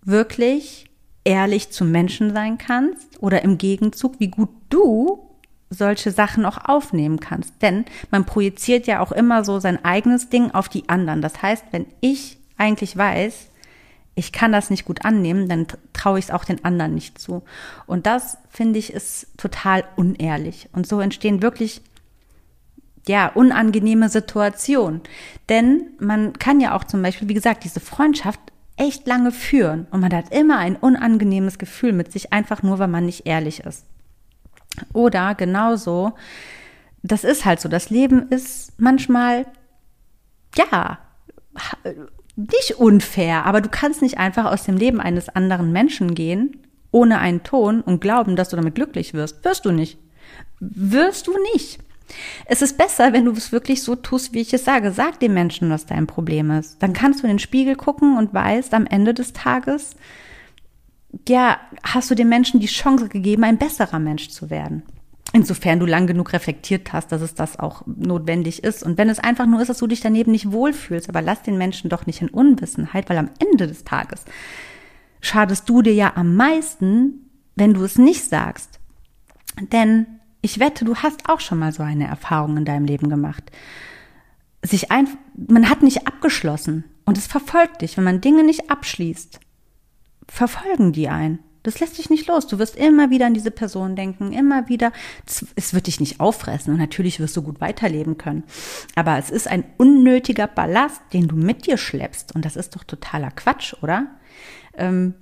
[0.02, 0.90] wirklich
[1.24, 5.28] ehrlich zu Menschen sein kannst oder im Gegenzug, wie gut du
[5.70, 7.60] solche Sachen auch aufnehmen kannst.
[7.60, 11.20] Denn man projiziert ja auch immer so sein eigenes Ding auf die anderen.
[11.20, 13.50] Das heißt, wenn ich eigentlich weiß,
[14.14, 17.42] ich kann das nicht gut annehmen, dann traue ich es auch den anderen nicht zu.
[17.86, 20.68] Und das, finde ich, ist total unehrlich.
[20.72, 21.82] Und so entstehen wirklich,
[23.06, 25.02] ja, unangenehme Situationen.
[25.48, 28.40] Denn man kann ja auch zum Beispiel, wie gesagt, diese Freundschaft
[28.78, 29.86] echt lange führen.
[29.90, 33.60] Und man hat immer ein unangenehmes Gefühl mit sich, einfach nur, weil man nicht ehrlich
[33.60, 33.84] ist.
[34.92, 36.12] Oder genauso,
[37.02, 39.46] das ist halt so, das Leben ist manchmal,
[40.56, 40.98] ja,
[42.36, 46.56] nicht unfair, aber du kannst nicht einfach aus dem Leben eines anderen Menschen gehen,
[46.92, 49.44] ohne einen Ton und glauben, dass du damit glücklich wirst.
[49.44, 49.98] Wirst du nicht.
[50.60, 51.80] Wirst du nicht.
[52.46, 54.92] Es ist besser, wenn du es wirklich so tust, wie ich es sage.
[54.92, 56.82] Sag dem Menschen, was dein Problem ist.
[56.82, 59.96] Dann kannst du in den Spiegel gucken und weißt am Ende des Tages,
[61.28, 64.82] ja, hast du dem Menschen die Chance gegeben, ein besserer Mensch zu werden.
[65.32, 68.82] Insofern du lang genug reflektiert hast, dass es das auch notwendig ist.
[68.82, 71.58] Und wenn es einfach nur ist, dass du dich daneben nicht wohlfühlst, aber lass den
[71.58, 74.24] Menschen doch nicht in Unwissenheit, weil am Ende des Tages
[75.20, 78.80] schadest du dir ja am meisten, wenn du es nicht sagst.
[79.60, 80.06] Denn
[80.40, 83.44] ich wette, du hast auch schon mal so eine Erfahrung in deinem Leben gemacht.
[84.62, 89.40] Sich ein, man hat nicht abgeschlossen und es verfolgt dich, wenn man Dinge nicht abschließt.
[90.28, 91.38] Verfolgen die ein.
[91.62, 92.46] Das lässt dich nicht los.
[92.46, 94.92] Du wirst immer wieder an diese Person denken, immer wieder.
[95.54, 98.44] Es wird dich nicht auffressen und natürlich wirst du gut weiterleben können.
[98.94, 102.34] Aber es ist ein unnötiger Ballast, den du mit dir schleppst.
[102.34, 104.06] Und das ist doch totaler Quatsch, oder?
[104.76, 105.14] Ähm,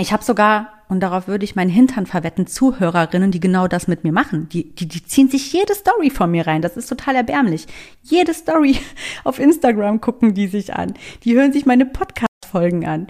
[0.00, 4.04] ich habe sogar, und darauf würde ich meinen Hintern verwetten, Zuhörerinnen, die genau das mit
[4.04, 4.48] mir machen.
[4.48, 6.62] Die, die, die ziehen sich jede Story von mir rein.
[6.62, 7.66] Das ist total erbärmlich.
[8.02, 8.78] Jede Story
[9.24, 10.94] auf Instagram gucken die sich an.
[11.24, 13.08] Die hören sich meine Podcast-Folgen an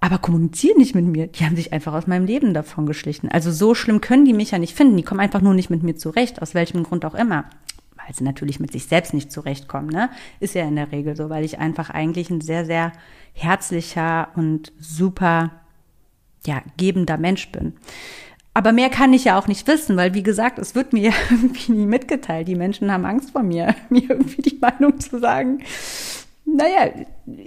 [0.00, 1.26] aber kommunizieren nicht mit mir.
[1.26, 3.28] Die haben sich einfach aus meinem Leben davon geschlichen.
[3.28, 4.96] Also so schlimm können die mich ja nicht finden.
[4.96, 7.44] Die kommen einfach nur nicht mit mir zurecht, aus welchem Grund auch immer.
[7.96, 10.08] Weil sie natürlich mit sich selbst nicht zurechtkommen, ne?
[10.40, 12.92] Ist ja in der Regel so, weil ich einfach eigentlich ein sehr, sehr
[13.34, 15.50] herzlicher und super,
[16.48, 17.74] ja, gebender Mensch bin.
[18.54, 21.72] Aber mehr kann ich ja auch nicht wissen, weil wie gesagt, es wird mir irgendwie
[21.72, 22.48] nie mitgeteilt.
[22.48, 25.62] Die Menschen haben Angst vor mir, mir irgendwie die Meinung zu sagen
[26.56, 26.90] naja,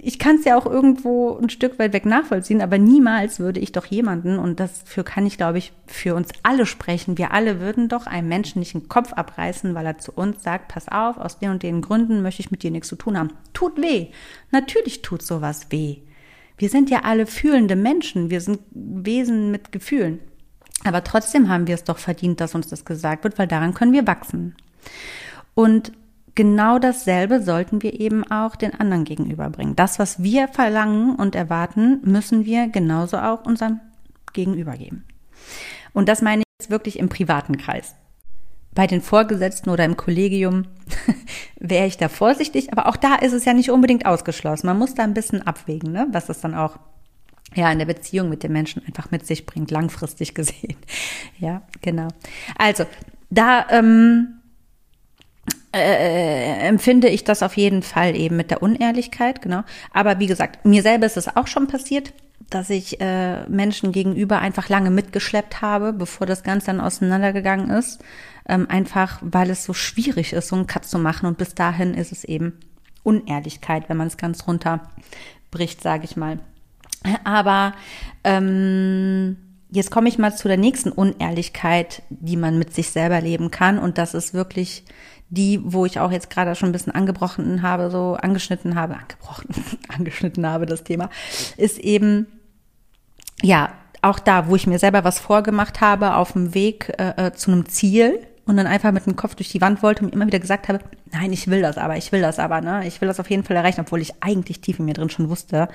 [0.00, 3.72] ich kann es ja auch irgendwo ein Stück weit weg nachvollziehen, aber niemals würde ich
[3.72, 7.88] doch jemanden, und dafür kann ich, glaube ich, für uns alle sprechen, wir alle würden
[7.88, 11.38] doch einem Menschen nicht den Kopf abreißen, weil er zu uns sagt, pass auf, aus
[11.38, 13.32] den und den Gründen möchte ich mit dir nichts zu tun haben.
[13.52, 14.08] Tut weh.
[14.50, 15.98] Natürlich tut sowas weh.
[16.58, 20.20] Wir sind ja alle fühlende Menschen, wir sind Wesen mit Gefühlen.
[20.84, 23.92] Aber trotzdem haben wir es doch verdient, dass uns das gesagt wird, weil daran können
[23.92, 24.56] wir wachsen.
[25.54, 25.92] Und
[26.34, 29.76] genau dasselbe sollten wir eben auch den anderen gegenüberbringen.
[29.76, 33.80] Das, was wir verlangen und erwarten, müssen wir genauso auch unserem
[34.32, 35.04] Gegenüber geben.
[35.92, 37.94] Und das meine ich jetzt wirklich im privaten Kreis.
[38.74, 40.64] Bei den Vorgesetzten oder im Kollegium
[41.60, 44.66] wäre ich da vorsichtig, aber auch da ist es ja nicht unbedingt ausgeschlossen.
[44.66, 46.06] Man muss da ein bisschen abwägen, ne?
[46.10, 46.78] was es dann auch
[47.54, 50.76] ja in der Beziehung mit den Menschen einfach mit sich bringt, langfristig gesehen.
[51.38, 52.08] Ja, genau.
[52.56, 52.86] Also
[53.30, 54.38] da ähm,
[55.74, 59.62] äh, empfinde ich das auf jeden Fall eben mit der Unehrlichkeit, genau.
[59.92, 62.12] Aber wie gesagt, mir selber ist es auch schon passiert,
[62.50, 68.02] dass ich äh, Menschen gegenüber einfach lange mitgeschleppt habe, bevor das Ganze dann auseinandergegangen ist.
[68.48, 71.26] Ähm, einfach, weil es so schwierig ist, so einen Cut zu machen.
[71.26, 72.58] Und bis dahin ist es eben
[73.02, 76.38] Unehrlichkeit, wenn man es ganz runterbricht, sage ich mal.
[77.24, 77.74] Aber
[78.24, 79.36] ähm,
[79.70, 83.78] jetzt komme ich mal zu der nächsten Unehrlichkeit, die man mit sich selber leben kann.
[83.78, 84.84] Und das ist wirklich
[85.30, 89.48] die, wo ich auch jetzt gerade schon ein bisschen angebrochen habe, so angeschnitten habe, angebrochen,
[89.88, 91.08] angeschnitten habe, das Thema,
[91.56, 92.26] ist eben,
[93.40, 97.32] ja, auch da, wo ich mir selber was vorgemacht habe auf dem Weg äh, äh,
[97.32, 100.26] zu einem Ziel und dann einfach mit dem Kopf durch die Wand wollte und immer
[100.26, 100.80] wieder gesagt habe,
[101.12, 102.86] nein, ich will das aber, ich will das aber, ne?
[102.86, 105.28] Ich will das auf jeden Fall erreichen, obwohl ich eigentlich tief in mir drin schon
[105.28, 105.68] wusste,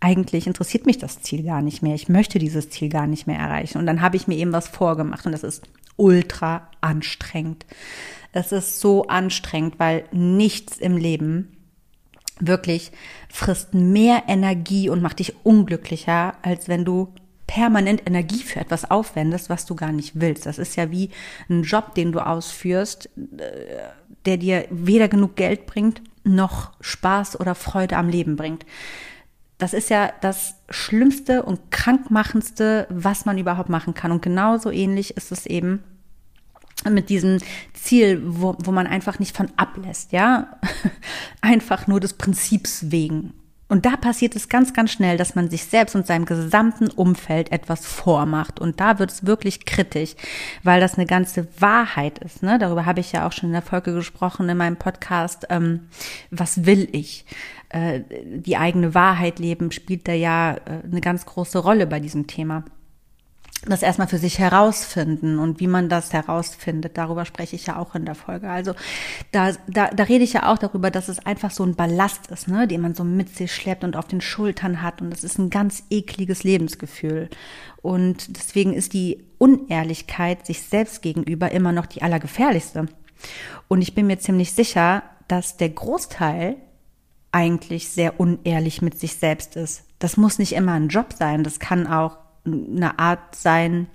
[0.00, 1.94] eigentlich interessiert mich das Ziel gar nicht mehr.
[1.94, 3.78] Ich möchte dieses Ziel gar nicht mehr erreichen.
[3.78, 5.64] Und dann habe ich mir eben was vorgemacht und das ist
[5.96, 7.66] ultra anstrengend.
[8.32, 11.56] Es ist so anstrengend, weil nichts im Leben
[12.38, 12.92] wirklich
[13.28, 17.12] frisst mehr Energie und macht dich unglücklicher, als wenn du
[17.50, 20.46] permanent Energie für etwas aufwendest, was du gar nicht willst.
[20.46, 21.10] Das ist ja wie
[21.48, 23.88] ein Job, den du ausführst, äh,
[24.24, 28.64] der dir weder genug Geld bringt, noch Spaß oder Freude am Leben bringt.
[29.58, 34.12] Das ist ja das Schlimmste und Krankmachendste, was man überhaupt machen kann.
[34.12, 35.82] Und genauso ähnlich ist es eben
[36.88, 37.38] mit diesem
[37.74, 40.56] Ziel, wo, wo man einfach nicht von ablässt, ja,
[41.40, 43.34] einfach nur des Prinzips wegen.
[43.70, 47.52] Und da passiert es ganz, ganz schnell, dass man sich selbst und seinem gesamten Umfeld
[47.52, 48.58] etwas vormacht.
[48.58, 50.16] Und da wird es wirklich kritisch,
[50.64, 52.42] weil das eine ganze Wahrheit ist.
[52.42, 52.58] Ne?
[52.58, 55.46] Darüber habe ich ja auch schon in der Folge gesprochen in meinem Podcast.
[55.50, 55.86] Ähm,
[56.32, 57.24] was will ich?
[57.68, 62.26] Äh, die eigene Wahrheit leben spielt da ja äh, eine ganz große Rolle bei diesem
[62.26, 62.64] Thema
[63.66, 67.94] das erstmal für sich herausfinden und wie man das herausfindet, darüber spreche ich ja auch
[67.94, 68.48] in der Folge.
[68.48, 68.74] Also
[69.32, 72.48] da, da, da rede ich ja auch darüber, dass es einfach so ein Ballast ist,
[72.48, 75.38] ne, den man so mit sich schleppt und auf den Schultern hat und das ist
[75.38, 77.28] ein ganz ekliges Lebensgefühl.
[77.82, 82.86] Und deswegen ist die Unehrlichkeit sich selbst gegenüber immer noch die allergefährlichste.
[83.68, 86.56] Und ich bin mir ziemlich sicher, dass der Großteil
[87.30, 89.84] eigentlich sehr unehrlich mit sich selbst ist.
[89.98, 92.16] Das muss nicht immer ein Job sein, das kann auch
[92.52, 93.86] eine Art sein,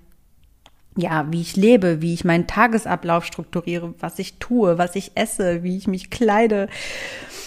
[0.97, 5.63] ja, wie ich lebe, wie ich meinen Tagesablauf strukturiere, was ich tue, was ich esse,
[5.63, 6.69] wie ich mich kleide,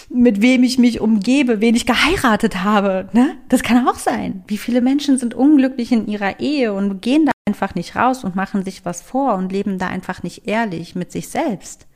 [0.09, 3.09] mit wem ich mich umgebe, wen ich geheiratet habe.
[3.13, 3.37] Ne?
[3.47, 4.43] Das kann auch sein.
[4.47, 8.35] Wie viele Menschen sind unglücklich in ihrer Ehe und gehen da einfach nicht raus und
[8.35, 11.87] machen sich was vor und leben da einfach nicht ehrlich mit sich selbst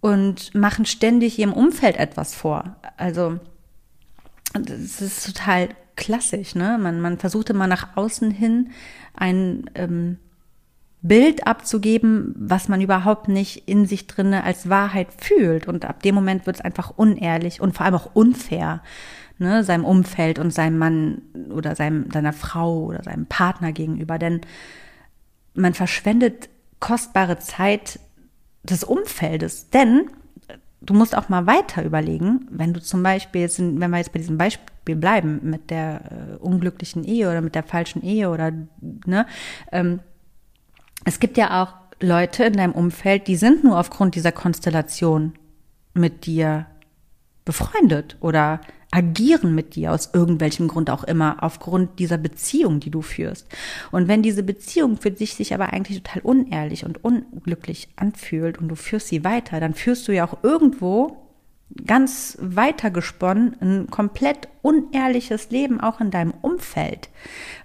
[0.00, 2.76] und machen ständig ihrem Umfeld etwas vor.
[2.96, 3.38] Also
[4.52, 5.68] das ist total
[6.02, 6.78] klassisch, ne?
[6.80, 8.70] Man, man versucht immer nach außen hin
[9.14, 10.18] ein ähm,
[11.00, 15.68] Bild abzugeben, was man überhaupt nicht in sich drinne als Wahrheit fühlt.
[15.68, 18.82] Und ab dem Moment wird es einfach unehrlich und vor allem auch unfair,
[19.38, 24.18] ne, seinem Umfeld und seinem Mann oder seinem, seiner Frau oder seinem Partner gegenüber.
[24.18, 24.40] Denn
[25.54, 26.48] man verschwendet
[26.80, 28.00] kostbare Zeit
[28.64, 29.70] des Umfeldes.
[29.70, 30.10] Denn
[30.84, 34.18] du musst auch mal weiter überlegen, wenn du zum Beispiel, jetzt, wenn wir jetzt bei
[34.18, 38.52] diesem Beispiel bleiben, mit der äh, unglücklichen Ehe oder mit der falschen Ehe oder,
[39.06, 39.26] ne,
[39.70, 40.00] ähm,
[41.04, 45.34] es gibt ja auch Leute in deinem Umfeld, die sind nur aufgrund dieser Konstellation
[45.94, 46.66] mit dir
[47.44, 48.60] befreundet oder
[48.92, 53.48] agieren mit dir aus irgendwelchem Grund auch immer, aufgrund dieser Beziehung, die du führst.
[53.90, 58.68] Und wenn diese Beziehung für dich sich aber eigentlich total unehrlich und unglücklich anfühlt und
[58.68, 61.16] du führst sie weiter, dann führst du ja auch irgendwo
[61.86, 67.08] ganz weitergesponnen ein komplett unehrliches Leben auch in deinem Umfeld,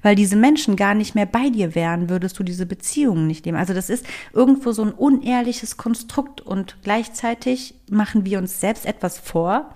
[0.02, 3.58] weil diese Menschen gar nicht mehr bei dir wären, würdest du diese Beziehungen nicht leben.
[3.58, 9.20] Also das ist irgendwo so ein unehrliches Konstrukt und gleichzeitig machen wir uns selbst etwas
[9.20, 9.74] vor,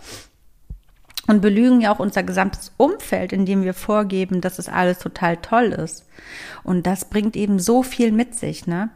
[1.32, 5.68] und belügen ja auch unser gesamtes Umfeld, indem wir vorgeben, dass es alles total toll
[5.68, 6.06] ist.
[6.64, 8.90] Und das bringt eben so viel mit sich, ne?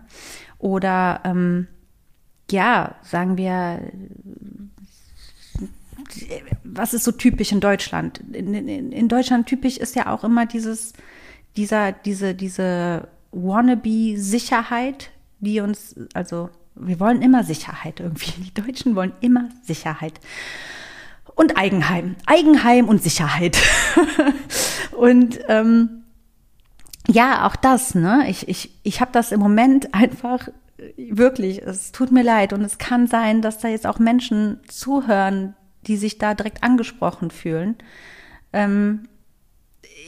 [0.59, 1.67] Oder ähm,
[2.51, 3.79] ja, sagen wir,
[6.65, 8.19] was ist so typisch in Deutschland?
[8.33, 10.91] In, in, in Deutschland typisch ist ja auch immer dieses,
[11.55, 18.31] dieser, diese, diese Wannabe-Sicherheit, die uns, also wir wollen immer Sicherheit irgendwie.
[18.41, 20.19] Die Deutschen wollen immer Sicherheit
[21.35, 22.15] und Eigenheim.
[22.25, 23.57] Eigenheim und Sicherheit.
[24.97, 26.03] und ähm,
[27.07, 28.25] ja, auch das, ne?
[28.29, 30.49] Ich, ich, ich habe das im Moment einfach
[30.97, 32.53] wirklich, es tut mir leid.
[32.53, 35.55] Und es kann sein, dass da jetzt auch Menschen zuhören,
[35.87, 37.75] die sich da direkt angesprochen fühlen.
[38.53, 39.07] Ähm,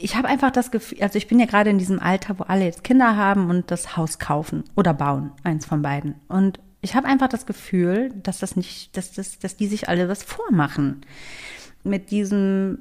[0.00, 2.64] ich habe einfach das Gefühl, also ich bin ja gerade in diesem Alter, wo alle
[2.64, 6.14] jetzt Kinder haben und das Haus kaufen oder bauen, eins von beiden.
[6.28, 10.08] Und ich habe einfach das Gefühl, dass das nicht, dass das, dass die sich alle
[10.08, 11.02] was vormachen
[11.84, 12.78] mit diesem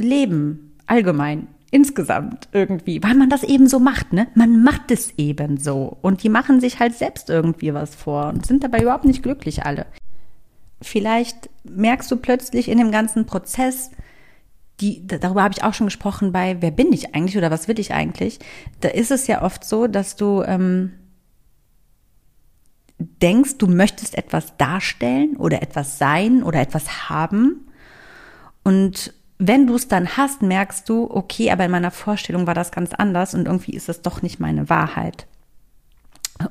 [0.00, 4.28] Leben allgemein insgesamt irgendwie, weil man das eben so macht, ne?
[4.34, 8.46] Man macht es eben so und die machen sich halt selbst irgendwie was vor und
[8.46, 9.84] sind dabei überhaupt nicht glücklich alle.
[10.80, 13.90] Vielleicht merkst du plötzlich in dem ganzen Prozess,
[14.80, 17.78] die, darüber habe ich auch schon gesprochen bei Wer bin ich eigentlich oder was will
[17.78, 18.38] ich eigentlich?
[18.80, 20.92] Da ist es ja oft so, dass du ähm,
[22.98, 27.68] denkst, du möchtest etwas darstellen oder etwas sein oder etwas haben.
[28.64, 32.72] Und wenn du es dann hast, merkst du, okay, aber in meiner Vorstellung war das
[32.72, 35.26] ganz anders und irgendwie ist es doch nicht meine Wahrheit.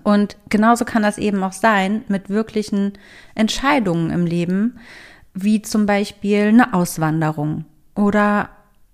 [0.03, 2.93] Und genauso kann das eben auch sein mit wirklichen
[3.35, 4.79] Entscheidungen im Leben,
[5.33, 8.49] wie zum Beispiel eine Auswanderung oder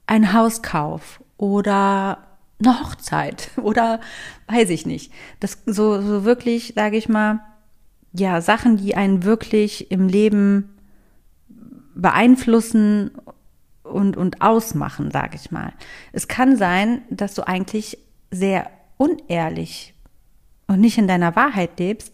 [0.07, 2.17] ein Hauskauf oder
[2.65, 3.99] eine Hochzeit oder
[4.47, 5.11] weiß ich nicht.
[5.39, 7.39] Das so, so wirklich, sage ich mal,
[8.13, 10.69] ja, Sachen, die einen wirklich im Leben
[11.95, 13.11] beeinflussen
[13.83, 15.73] und, und ausmachen, sage ich mal.
[16.11, 17.97] Es kann sein, dass du eigentlich
[18.31, 19.93] sehr unehrlich
[20.67, 22.13] und nicht in deiner Wahrheit lebst,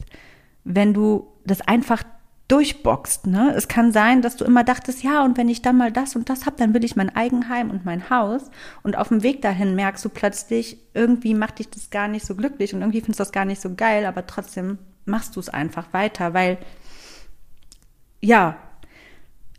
[0.63, 2.03] wenn du das einfach
[2.49, 3.27] durchboxt.
[3.27, 3.53] Ne?
[3.55, 6.29] Es kann sein, dass du immer dachtest, ja, und wenn ich dann mal das und
[6.29, 8.51] das habe, dann will ich mein Eigenheim und mein Haus.
[8.83, 12.35] Und auf dem Weg dahin merkst du plötzlich, irgendwie macht dich das gar nicht so
[12.35, 15.49] glücklich und irgendwie findest du das gar nicht so geil, aber trotzdem machst du es
[15.49, 16.57] einfach weiter, weil
[18.19, 18.57] ja,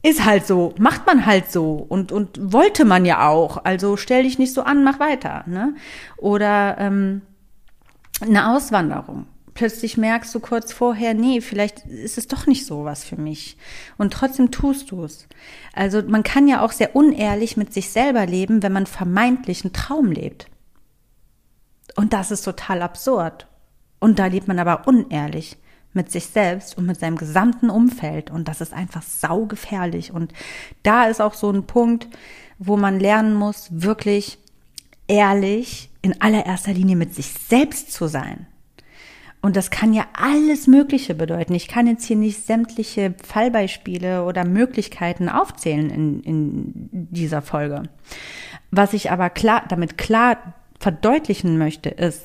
[0.02, 3.64] ist halt so, macht man halt so und, und wollte man ja auch.
[3.64, 5.44] Also stell dich nicht so an, mach weiter.
[5.46, 5.74] Ne?
[6.16, 7.22] Oder ähm,
[8.20, 9.26] eine Auswanderung
[9.60, 13.58] plötzlich merkst du kurz vorher, nee, vielleicht ist es doch nicht so was für mich.
[13.98, 15.28] Und trotzdem tust du es.
[15.74, 19.74] Also man kann ja auch sehr unehrlich mit sich selber leben, wenn man vermeintlich einen
[19.74, 20.46] Traum lebt.
[21.94, 23.48] Und das ist total absurd.
[23.98, 25.58] Und da lebt man aber unehrlich
[25.92, 28.30] mit sich selbst und mit seinem gesamten Umfeld.
[28.30, 30.10] Und das ist einfach saugefährlich.
[30.10, 30.32] Und
[30.84, 32.08] da ist auch so ein Punkt,
[32.58, 34.38] wo man lernen muss, wirklich
[35.06, 38.46] ehrlich in allererster Linie mit sich selbst zu sein.
[39.42, 41.54] Und das kann ja alles Mögliche bedeuten.
[41.54, 46.72] Ich kann jetzt hier nicht sämtliche Fallbeispiele oder Möglichkeiten aufzählen in, in
[47.10, 47.84] dieser Folge.
[48.70, 52.22] Was ich aber klar, damit klar verdeutlichen möchte, ist,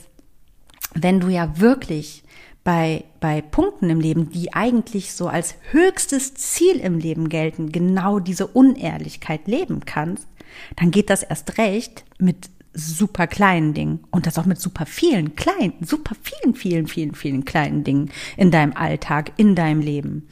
[0.93, 2.23] wenn du ja wirklich
[2.65, 8.19] bei, bei Punkten im Leben, die eigentlich so als höchstes Ziel im Leben gelten, genau
[8.19, 10.27] diese Unehrlichkeit leben kannst,
[10.75, 15.35] dann geht das erst recht mit super kleinen Dingen und das auch mit super vielen
[15.35, 20.27] kleinen, super vielen, vielen, vielen, vielen kleinen Dingen in deinem Alltag, in deinem Leben.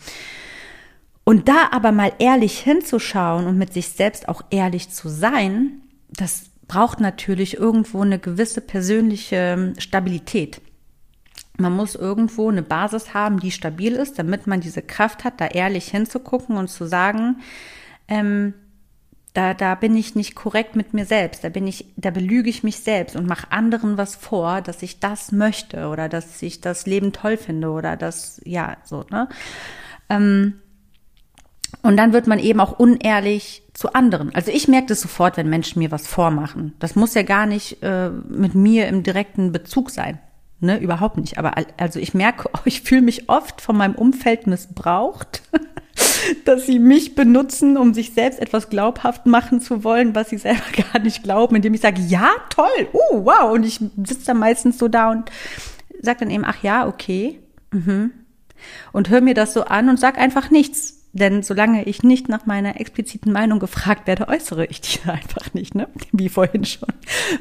[1.24, 6.46] Und da aber mal ehrlich hinzuschauen und mit sich selbst auch ehrlich zu sein, das
[6.68, 10.62] braucht natürlich irgendwo eine gewisse persönliche Stabilität.
[11.58, 15.48] Man muss irgendwo eine Basis haben, die stabil ist, damit man diese Kraft hat, da
[15.48, 17.38] ehrlich hinzugucken und zu sagen,
[18.08, 18.54] ähm,
[19.34, 22.64] da, da bin ich nicht korrekt mit mir selbst, da bin ich, da belüge ich
[22.64, 26.86] mich selbst und mache anderen was vor, dass ich das möchte oder dass ich das
[26.86, 29.28] Leben toll finde oder das, ja, so, ne?
[30.10, 30.60] Ähm,
[31.82, 34.34] und dann wird man eben auch unehrlich zu anderen.
[34.36, 36.74] Also ich merke das sofort, wenn Menschen mir was vormachen.
[36.80, 40.20] Das muss ja gar nicht äh, mit mir im direkten Bezug sein.
[40.60, 41.38] Ne, überhaupt nicht.
[41.38, 45.42] Aber also ich merke, ich fühle mich oft von meinem Umfeld missbraucht,
[46.46, 50.64] dass sie mich benutzen, um sich selbst etwas glaubhaft machen zu wollen, was sie selber
[50.94, 53.52] gar nicht glauben, indem ich sage, ja, toll, uh, wow.
[53.52, 55.30] Und ich sitze dann meistens so da und
[56.02, 57.40] sage dann eben, ach ja, okay.
[57.72, 58.12] Mhm.
[58.92, 62.48] Und höre mir das so an und sag einfach nichts denn solange ich nicht nach
[62.48, 65.88] meiner expliziten Meinung gefragt werde, äußere ich die einfach nicht, ne?
[66.12, 66.90] Wie vorhin schon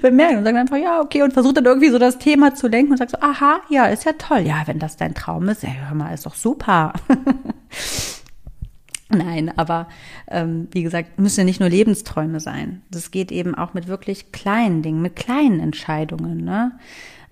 [0.03, 2.93] bemerkt und sagen einfach, ja, okay, und versucht dann irgendwie so das Thema zu lenken
[2.93, 4.41] und sagt so, aha, ja, ist ja toll.
[4.41, 6.93] Ja, wenn das dein Traum ist, ja, hör mal, ist doch super.
[9.15, 9.89] Nein, aber
[10.29, 12.83] ähm, wie gesagt, müssen ja nicht nur Lebensträume sein.
[12.91, 16.45] Das geht eben auch mit wirklich kleinen Dingen, mit kleinen Entscheidungen.
[16.45, 16.73] Ne?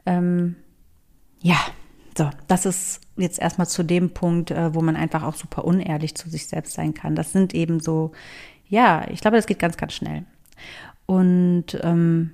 [0.04, 0.56] Ähm,
[1.40, 1.56] ja,
[2.16, 6.14] so, das ist jetzt erstmal zu dem Punkt, äh, wo man einfach auch super unehrlich
[6.14, 7.14] zu sich selbst sein kann.
[7.14, 8.12] Das sind eben so,
[8.68, 10.24] ja, ich glaube, das geht ganz, ganz schnell.
[11.06, 12.32] Und ähm,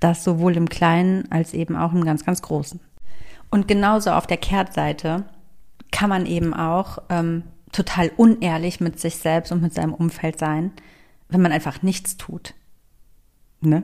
[0.00, 2.80] das sowohl im Kleinen als eben auch im ganz, ganz Großen.
[3.50, 5.24] Und genauso auf der Kehrtseite
[5.90, 7.44] kann man eben auch ähm,
[7.74, 10.72] total unehrlich mit sich selbst und mit seinem Umfeld sein,
[11.28, 12.54] wenn man einfach nichts tut.
[13.60, 13.82] Ne?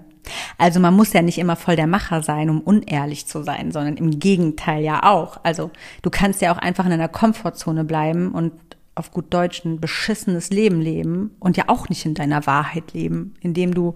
[0.59, 3.97] Also man muss ja nicht immer voll der Macher sein, um unehrlich zu sein, sondern
[3.97, 5.41] im Gegenteil ja auch.
[5.43, 5.70] Also
[6.03, 8.53] du kannst ja auch einfach in einer Komfortzone bleiben und
[9.01, 13.34] auf gut Deutsch ein beschissenes Leben leben und ja auch nicht in deiner Wahrheit leben,
[13.40, 13.94] indem du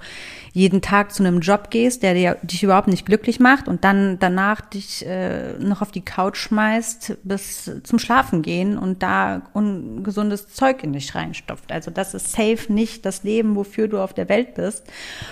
[0.52, 4.18] jeden Tag zu einem Job gehst, der dir, dich überhaupt nicht glücklich macht und dann
[4.18, 10.48] danach dich äh, noch auf die Couch schmeißt bis zum Schlafen gehen und da ungesundes
[10.48, 11.70] Zeug in dich reinstopft.
[11.70, 14.84] Also das ist safe nicht das Leben, wofür du auf der Welt bist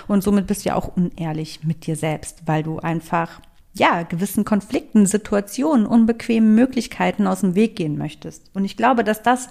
[0.06, 3.40] und somit bist du ja auch unehrlich mit dir selbst, weil du einfach
[3.74, 8.50] ja, gewissen Konflikten, Situationen, unbequemen Möglichkeiten aus dem Weg gehen möchtest.
[8.54, 9.48] Und ich glaube, dass das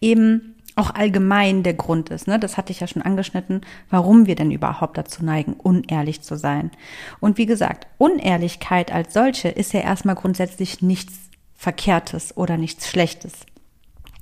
[0.00, 2.38] eben auch allgemein der Grund ist, ne?
[2.38, 3.60] das hatte ich ja schon angeschnitten,
[3.90, 6.70] warum wir denn überhaupt dazu neigen, unehrlich zu sein.
[7.20, 11.14] Und wie gesagt, Unehrlichkeit als solche ist ja erstmal grundsätzlich nichts
[11.54, 13.32] Verkehrtes oder nichts Schlechtes.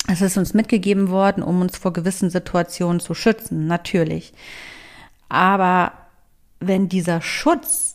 [0.09, 4.33] Es ist uns mitgegeben worden, um uns vor gewissen Situationen zu schützen, natürlich.
[5.29, 5.93] Aber
[6.59, 7.90] wenn dieser Schutz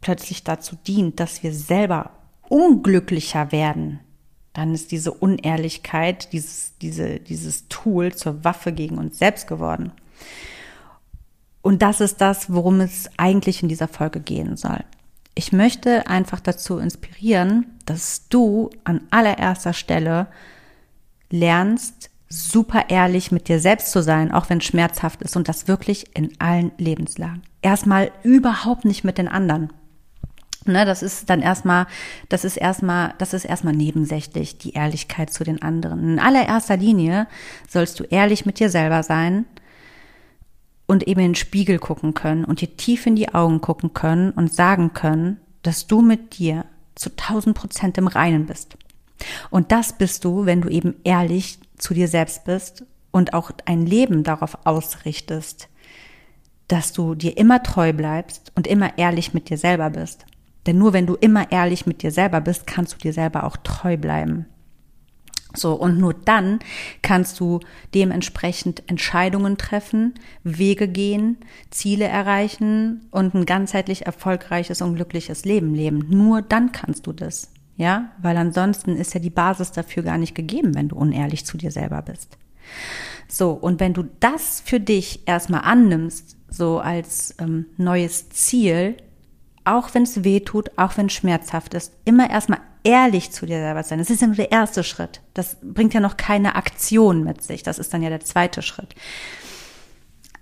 [0.00, 2.10] plötzlich dazu dient, dass wir selber
[2.48, 4.00] unglücklicher werden,
[4.52, 9.92] dann ist diese Unehrlichkeit, dieses, diese, dieses Tool zur Waffe gegen uns selbst geworden.
[11.62, 14.80] Und das ist das, worum es eigentlich in dieser Folge gehen soll.
[15.34, 20.26] Ich möchte einfach dazu inspirieren, dass du an allererster Stelle
[21.30, 25.68] lernst, super ehrlich mit dir selbst zu sein, auch wenn es schmerzhaft ist und das
[25.68, 27.42] wirklich in allen Lebenslagen.
[27.62, 29.72] Erstmal überhaupt nicht mit den anderen.
[30.66, 31.86] Ne, das ist dann erstmal,
[32.28, 36.12] das ist erstmal, das ist erstmal nebensächlich, die Ehrlichkeit zu den anderen.
[36.12, 37.26] In allererster Linie
[37.66, 39.46] sollst du ehrlich mit dir selber sein
[40.86, 44.32] und eben in den Spiegel gucken können und dir tief in die Augen gucken können
[44.32, 48.76] und sagen können, dass du mit dir zu tausend Prozent im Reinen bist.
[49.48, 53.86] Und das bist du, wenn du eben ehrlich zu dir selbst bist und auch ein
[53.86, 55.68] Leben darauf ausrichtest,
[56.68, 60.26] dass du dir immer treu bleibst und immer ehrlich mit dir selber bist.
[60.66, 63.56] Denn nur wenn du immer ehrlich mit dir selber bist, kannst du dir selber auch
[63.56, 64.46] treu bleiben.
[65.54, 66.60] So, und nur dann
[67.02, 67.60] kannst du
[67.94, 71.38] dementsprechend Entscheidungen treffen, Wege gehen,
[71.70, 76.06] Ziele erreichen und ein ganzheitlich erfolgreiches und glückliches Leben leben.
[76.08, 77.50] Nur dann kannst du das.
[77.76, 81.56] Ja, weil ansonsten ist ja die Basis dafür gar nicht gegeben, wenn du unehrlich zu
[81.56, 82.36] dir selber bist.
[83.26, 88.96] So, und wenn du das für dich erstmal annimmst, so als ähm, neues Ziel,
[89.64, 93.58] auch wenn es weh tut, auch wenn es schmerzhaft ist, immer erstmal ehrlich zu dir
[93.58, 93.98] selber sein.
[93.98, 95.20] Das ist ja nur der erste Schritt.
[95.34, 97.62] Das bringt ja noch keine Aktion mit sich.
[97.62, 98.94] Das ist dann ja der zweite Schritt.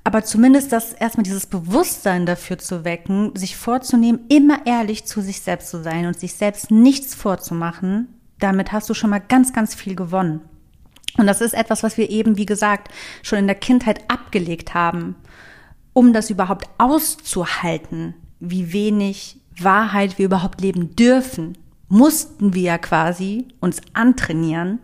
[0.05, 5.41] Aber zumindest das erstmal dieses Bewusstsein dafür zu wecken, sich vorzunehmen, immer ehrlich zu sich
[5.41, 8.09] selbst zu sein und sich selbst nichts vorzumachen,
[8.39, 10.41] damit hast du schon mal ganz, ganz viel gewonnen.
[11.19, 12.93] Und das ist etwas, was wir eben, wie gesagt,
[13.23, 15.17] schon in der Kindheit abgelegt haben,
[15.93, 21.59] um das überhaupt auszuhalten, wie wenig Wahrheit wir überhaupt leben dürfen,
[21.89, 24.81] mussten wir ja quasi uns antrainieren,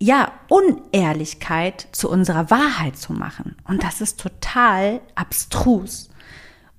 [0.00, 3.56] ja, Unehrlichkeit zu unserer Wahrheit zu machen.
[3.64, 6.08] Und das ist total abstrus.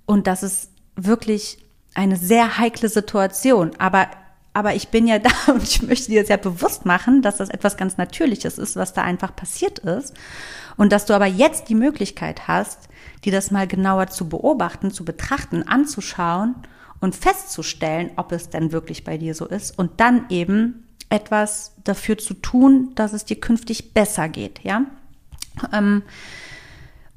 [0.06, 1.58] Und das ist wirklich
[1.95, 3.72] eine sehr heikle Situation.
[3.78, 4.08] Aber,
[4.54, 7.78] aber ich bin ja da und ich möchte dir sehr bewusst machen, dass das etwas
[7.78, 10.14] ganz Natürliches ist, was da einfach passiert ist.
[10.78, 12.88] Und dass du aber jetzt die Möglichkeit hast,
[13.26, 16.56] dir das mal genauer zu beobachten, zu betrachten, anzuschauen
[17.02, 22.18] und festzustellen, ob es denn wirklich bei dir so ist und dann eben etwas dafür
[22.18, 24.86] zu tun, dass es dir künftig besser geht, ja.
[25.74, 26.04] Ähm,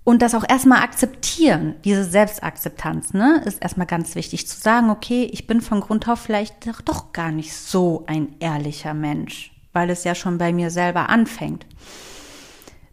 [0.05, 5.29] und das auch erstmal akzeptieren, diese Selbstakzeptanz, ne, ist erstmal ganz wichtig zu sagen, okay,
[5.33, 10.05] ich bin von Grund auf vielleicht doch, gar nicht so ein ehrlicher Mensch, weil es
[10.05, 11.67] ja schon bei mir selber anfängt.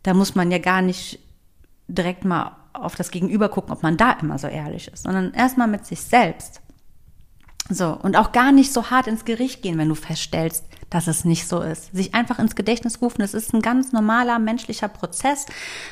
[0.04, 1.20] Da muss man ja gar nicht
[1.88, 5.68] direkt mal auf das Gegenüber gucken, ob man da immer so ehrlich ist, sondern erstmal
[5.68, 6.62] mit sich selbst.
[7.70, 11.24] So, und auch gar nicht so hart ins Gericht gehen, wenn du feststellst, dass es
[11.24, 11.96] nicht so ist.
[11.96, 15.46] Sich einfach ins Gedächtnis rufen, es ist ein ganz normaler menschlicher Prozess,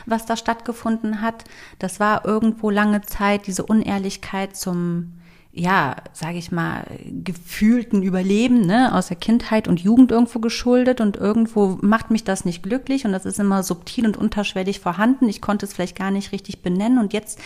[0.08, 1.44] was da stattgefunden hat.
[1.78, 5.14] Das war irgendwo lange Zeit diese Unehrlichkeit zum
[5.60, 6.86] ja, sage ich mal,
[7.24, 12.46] gefühlten Überleben ne, aus der Kindheit und Jugend irgendwo geschuldet und irgendwo macht mich das
[12.46, 15.28] nicht glücklich und das ist immer subtil und unterschwellig vorhanden.
[15.28, 17.40] Ich konnte es vielleicht gar nicht richtig benennen und jetzt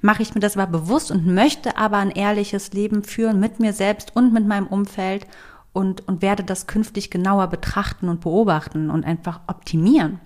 [0.00, 3.74] mache ich mir das aber bewusst und möchte aber ein ehrliches Leben führen mit mir
[3.74, 5.26] selbst und mit meinem Umfeld
[5.72, 10.18] und, und werde das künftig genauer betrachten und beobachten und einfach optimieren.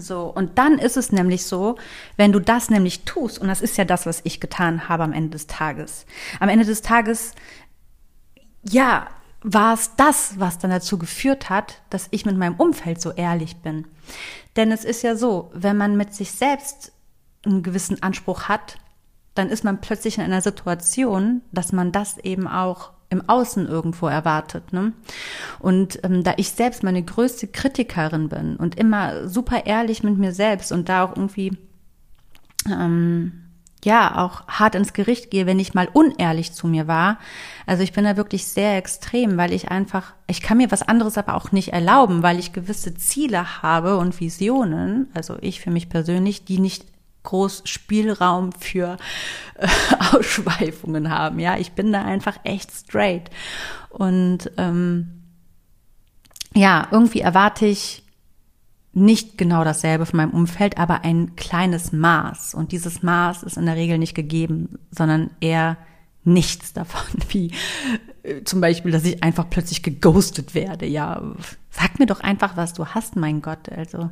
[0.00, 1.76] So, und dann ist es nämlich so,
[2.16, 5.12] wenn du das nämlich tust, und das ist ja das, was ich getan habe am
[5.12, 6.06] Ende des Tages.
[6.40, 7.34] Am Ende des Tages,
[8.62, 9.08] ja,
[9.42, 13.58] war es das, was dann dazu geführt hat, dass ich mit meinem Umfeld so ehrlich
[13.58, 13.86] bin.
[14.56, 16.92] Denn es ist ja so, wenn man mit sich selbst
[17.44, 18.78] einen gewissen Anspruch hat,
[19.34, 24.06] dann ist man plötzlich in einer Situation, dass man das eben auch im Außen irgendwo
[24.06, 24.72] erwartet.
[24.72, 24.92] Ne?
[25.58, 30.32] Und ähm, da ich selbst meine größte Kritikerin bin und immer super ehrlich mit mir
[30.32, 31.56] selbst und da auch irgendwie
[32.66, 33.48] ähm,
[33.84, 37.18] ja auch hart ins Gericht gehe, wenn ich mal unehrlich zu mir war.
[37.66, 41.16] Also ich bin da wirklich sehr extrem, weil ich einfach, ich kann mir was anderes
[41.16, 45.88] aber auch nicht erlauben, weil ich gewisse Ziele habe und Visionen, also ich für mich
[45.88, 46.86] persönlich, die nicht
[47.22, 48.96] groß Spielraum für
[49.54, 49.68] äh,
[50.12, 51.38] Ausschweifungen haben.
[51.38, 53.30] Ja, ich bin da einfach echt straight.
[53.90, 55.22] Und ähm,
[56.54, 58.02] ja, irgendwie erwarte ich
[58.92, 62.54] nicht genau dasselbe von meinem Umfeld, aber ein kleines Maß.
[62.54, 65.76] Und dieses Maß ist in der Regel nicht gegeben, sondern eher
[66.24, 67.52] nichts davon, wie
[68.22, 70.86] äh, zum Beispiel, dass ich einfach plötzlich geghostet werde.
[70.86, 71.22] Ja,
[71.70, 73.68] sag mir doch einfach, was du hast, mein Gott.
[73.68, 74.10] Also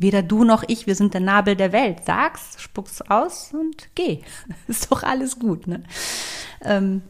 [0.00, 1.98] Weder du noch ich, wir sind der Nabel der Welt.
[2.06, 4.22] Sag's, spuck's aus und geh.
[4.66, 5.82] Ist doch alles gut, ne?
[6.62, 7.02] Ähm,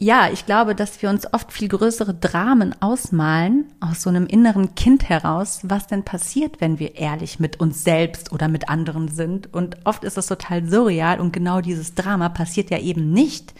[0.00, 4.74] ja, ich glaube, dass wir uns oft viel größere Dramen ausmalen aus so einem inneren
[4.74, 9.54] Kind heraus, was denn passiert, wenn wir ehrlich mit uns selbst oder mit anderen sind.
[9.54, 13.54] Und oft ist das total surreal und genau dieses Drama passiert ja eben nicht.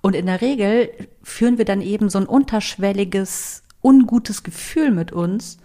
[0.00, 0.90] Und in der Regel
[1.22, 5.58] führen wir dann eben so ein unterschwelliges, ungutes Gefühl mit uns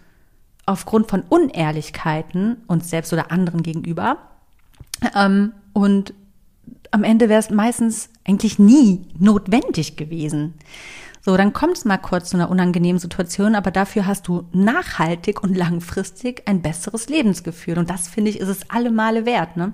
[0.66, 4.18] aufgrund von Unehrlichkeiten uns selbst oder anderen gegenüber.
[5.16, 6.14] Ähm, und
[6.91, 10.53] am Ende wäre es meistens eigentlich nie notwendig gewesen.
[11.24, 15.43] So, dann kommt es mal kurz zu einer unangenehmen Situation, aber dafür hast du nachhaltig
[15.43, 17.78] und langfristig ein besseres Lebensgefühl.
[17.78, 19.55] Und das finde ich, ist es alle Male wert.
[19.55, 19.72] Ne?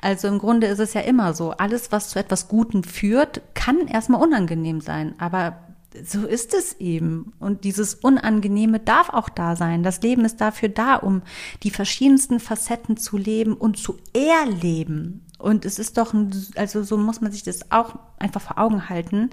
[0.00, 3.86] Also im Grunde ist es ja immer so, alles, was zu etwas Gutem führt, kann
[3.86, 5.14] erstmal unangenehm sein.
[5.18, 5.58] Aber
[6.04, 7.32] so ist es eben.
[7.38, 9.82] Und dieses Unangenehme darf auch da sein.
[9.82, 11.22] Das Leben ist dafür da, um
[11.62, 15.24] die verschiedensten Facetten zu leben und zu erleben.
[15.38, 18.88] Und es ist doch, ein, also so muss man sich das auch einfach vor Augen
[18.88, 19.30] halten.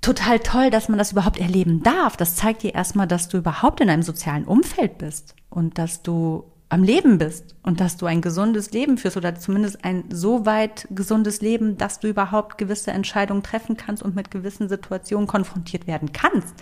[0.00, 2.16] Total toll, dass man das überhaupt erleben darf.
[2.16, 6.44] Das zeigt dir erstmal, dass du überhaupt in einem sozialen Umfeld bist und dass du
[6.68, 10.88] am Leben bist und dass du ein gesundes Leben führst oder zumindest ein so weit
[10.90, 16.12] gesundes Leben, dass du überhaupt gewisse Entscheidungen treffen kannst und mit gewissen Situationen konfrontiert werden
[16.12, 16.54] kannst.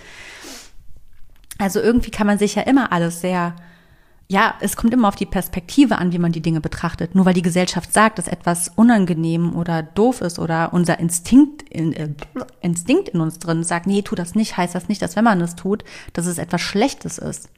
[1.58, 3.54] Also irgendwie kann man sich ja immer alles sehr,
[4.28, 7.14] ja, es kommt immer auf die Perspektive an, wie man die Dinge betrachtet.
[7.14, 11.92] Nur weil die Gesellschaft sagt, dass etwas unangenehm oder doof ist oder unser Instinkt in,
[11.92, 12.08] äh,
[12.60, 15.40] Instinkt in uns drin sagt, nee, tu das nicht, heißt das nicht, dass wenn man
[15.40, 17.48] es tut, dass es etwas Schlechtes ist.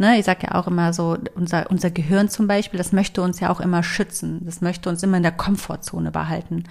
[0.00, 3.40] Ne, ich sage ja auch immer so, unser, unser Gehirn zum Beispiel, das möchte uns
[3.40, 4.40] ja auch immer schützen.
[4.44, 6.64] Das möchte uns immer in der Komfortzone behalten.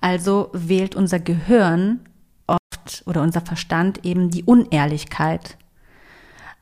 [0.00, 2.00] Also wählt unser Gehirn
[2.46, 5.58] oft oder unser Verstand eben die Unehrlichkeit.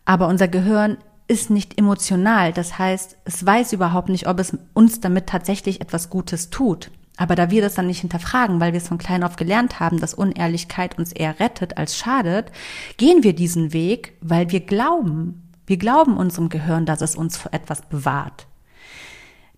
[0.04, 0.98] Aber unser Gehirn
[1.28, 2.52] ist nicht emotional.
[2.52, 6.90] Das heißt, es weiß überhaupt nicht, ob es uns damit tatsächlich etwas Gutes tut.
[7.16, 10.00] Aber da wir das dann nicht hinterfragen, weil wir es von klein auf gelernt haben,
[10.00, 12.50] dass Unehrlichkeit uns eher rettet als schadet,
[12.96, 15.49] gehen wir diesen Weg, weil wir glauben.
[15.70, 18.48] Wir glauben unserem Gehirn, dass es uns vor etwas bewahrt.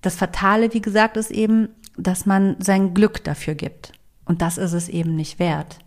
[0.02, 3.94] Das Fatale, wie gesagt, ist eben, dass man sein Glück dafür gibt.
[4.26, 5.78] Und das ist es eben nicht wert.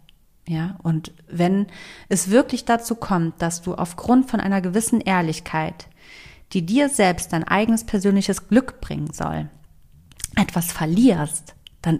[0.48, 1.68] Ja, und wenn
[2.10, 5.90] es wirklich dazu kommt, dass du aufgrund von einer gewissen Ehrlichkeit,
[6.54, 9.48] die dir selbst dein eigenes persönliches Glück bringen soll,
[10.36, 11.54] etwas verlierst,
[11.84, 12.00] dann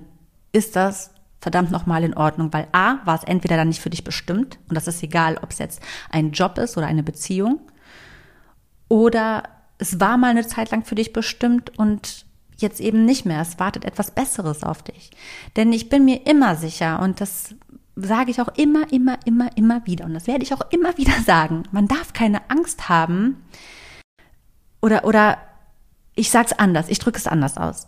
[0.52, 1.12] ist das
[1.42, 4.74] verdammt nochmal in Ordnung, weil A, war es entweder dann nicht für dich bestimmt, und
[4.74, 7.60] das ist egal, ob es jetzt ein Job ist oder eine Beziehung,
[8.88, 9.44] oder
[9.78, 12.26] es war mal eine Zeit lang für dich bestimmt und
[12.58, 13.42] jetzt eben nicht mehr.
[13.42, 15.12] Es wartet etwas Besseres auf dich.
[15.56, 17.56] Denn ich bin mir immer sicher, und das
[17.96, 21.20] sage ich auch immer, immer, immer, immer wieder, und das werde ich auch immer wieder
[21.26, 23.44] sagen, man darf keine Angst haben,
[24.82, 25.38] oder, oder
[26.16, 27.88] ich sage es anders, ich drücke es anders aus.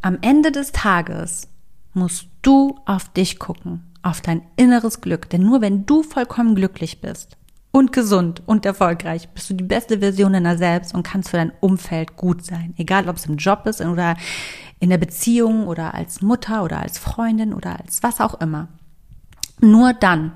[0.00, 1.48] Am Ende des Tages
[1.92, 5.28] musst du auf dich gucken, auf dein inneres Glück.
[5.30, 7.36] Denn nur wenn du vollkommen glücklich bist
[7.74, 11.50] und gesund und erfolgreich, bist du die beste Version deiner selbst und kannst für dein
[11.58, 12.72] Umfeld gut sein.
[12.76, 14.16] Egal, ob es im Job ist oder
[14.78, 18.68] in der Beziehung oder als Mutter oder als Freundin oder als was auch immer.
[19.60, 20.34] Nur dann.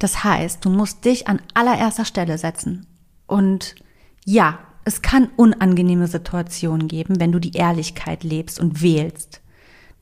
[0.00, 2.86] Das heißt, du musst dich an allererster Stelle setzen.
[3.28, 3.76] Und
[4.24, 9.42] ja, es kann unangenehme Situationen geben, wenn du die Ehrlichkeit lebst und wählst.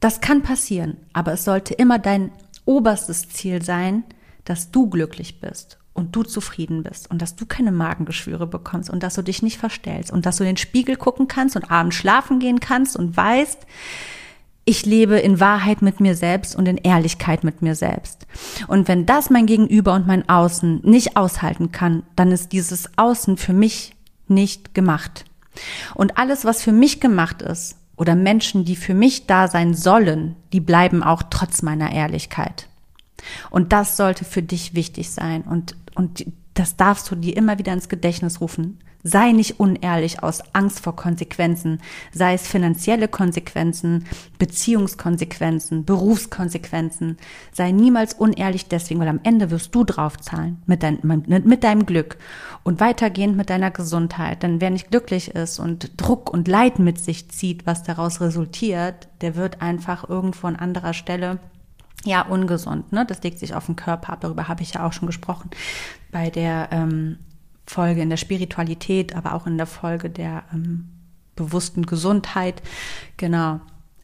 [0.01, 2.33] Das kann passieren, aber es sollte immer dein
[2.64, 4.05] oberstes Ziel sein,
[4.47, 9.03] dass du glücklich bist und du zufrieden bist und dass du keine Magengeschwüre bekommst und
[9.03, 11.97] dass du dich nicht verstellst und dass du in den Spiegel gucken kannst und abends
[11.97, 13.66] schlafen gehen kannst und weißt,
[14.64, 18.26] ich lebe in Wahrheit mit mir selbst und in Ehrlichkeit mit mir selbst.
[18.68, 23.36] Und wenn das mein Gegenüber und mein Außen nicht aushalten kann, dann ist dieses Außen
[23.36, 23.95] für mich
[24.28, 25.24] nicht gemacht.
[25.95, 30.36] Und alles, was für mich gemacht ist, oder Menschen, die für mich da sein sollen,
[30.53, 32.68] die bleiben auch trotz meiner Ehrlichkeit.
[33.51, 35.43] Und das sollte für dich wichtig sein.
[35.43, 36.24] Und, und
[36.55, 38.78] das darfst du dir immer wieder ins Gedächtnis rufen.
[39.05, 41.80] Sei nicht unehrlich aus Angst vor Konsequenzen,
[42.12, 44.05] sei es finanzielle Konsequenzen,
[44.38, 47.16] Beziehungskonsequenzen, Berufskonsequenzen.
[47.51, 52.16] Sei niemals unehrlich deswegen, weil am Ende wirst du draufzahlen mit, dein, mit deinem Glück
[52.62, 54.45] und weitergehend mit deiner Gesundheit.
[54.45, 59.09] Denn wer nicht glücklich ist und Druck und Leid mit sich zieht, was daraus resultiert,
[59.20, 61.40] der wird einfach irgendwo an anderer Stelle
[62.05, 63.07] ja, ungesund, ne?
[63.07, 64.20] Das legt sich auf den Körper ab.
[64.22, 65.50] Darüber habe ich ja auch schon gesprochen
[66.11, 67.18] bei der ähm,
[67.66, 70.88] Folge in der Spiritualität, aber auch in der Folge der ähm,
[71.36, 72.62] bewussten Gesundheit.
[73.16, 73.61] Genau.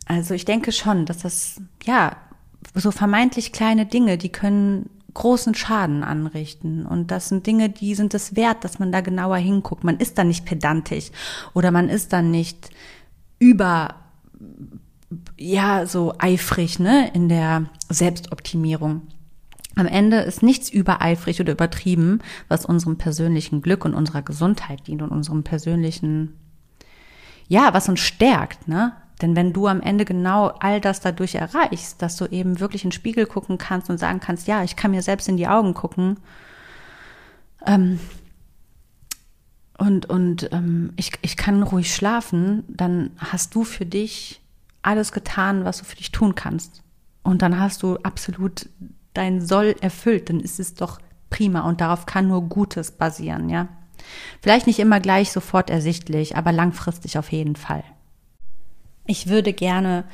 [0.06, 2.16] Also ich denke schon, dass das, ja,
[2.74, 6.86] so vermeintlich kleine Dinge, die können großen Schaden anrichten.
[6.86, 9.84] Und das sind Dinge, die sind es wert, dass man da genauer hinguckt.
[9.84, 11.10] Man ist dann nicht pedantisch
[11.54, 12.70] oder man ist dann nicht
[13.38, 13.96] über,
[15.36, 19.02] ja, so eifrig, ne, in der Selbstoptimierung.
[19.76, 25.02] Am Ende ist nichts übereifrig oder übertrieben, was unserem persönlichen Glück und unserer Gesundheit dient
[25.02, 26.34] und unserem persönlichen,
[27.46, 28.92] ja, was uns stärkt, ne?
[29.22, 32.90] Denn wenn du am Ende genau all das dadurch erreichst, dass du eben wirklich in
[32.90, 35.74] den Spiegel gucken kannst und sagen kannst, ja, ich kann mir selbst in die Augen
[35.74, 36.18] gucken,
[37.66, 37.98] ähm,
[39.78, 44.40] und, und ähm, ich, ich kann ruhig schlafen, dann hast du für dich
[44.82, 46.82] alles getan, was du für dich tun kannst.
[47.22, 48.68] Und dann hast du absolut
[49.14, 51.00] dein Soll erfüllt, dann ist es doch
[51.30, 53.68] prima und darauf kann nur Gutes basieren, ja.
[54.40, 57.82] Vielleicht nicht immer gleich sofort ersichtlich, aber langfristig auf jeden Fall.
[59.06, 60.04] Ich würde gerne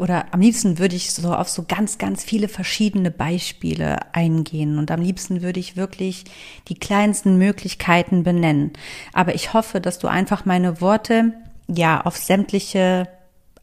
[0.00, 4.90] oder am liebsten würde ich so auf so ganz, ganz viele verschiedene Beispiele eingehen und
[4.90, 6.24] am liebsten würde ich wirklich
[6.68, 8.72] die kleinsten Möglichkeiten benennen.
[9.12, 11.32] Aber ich hoffe, dass du einfach meine Worte
[11.68, 13.08] ja auf sämtliche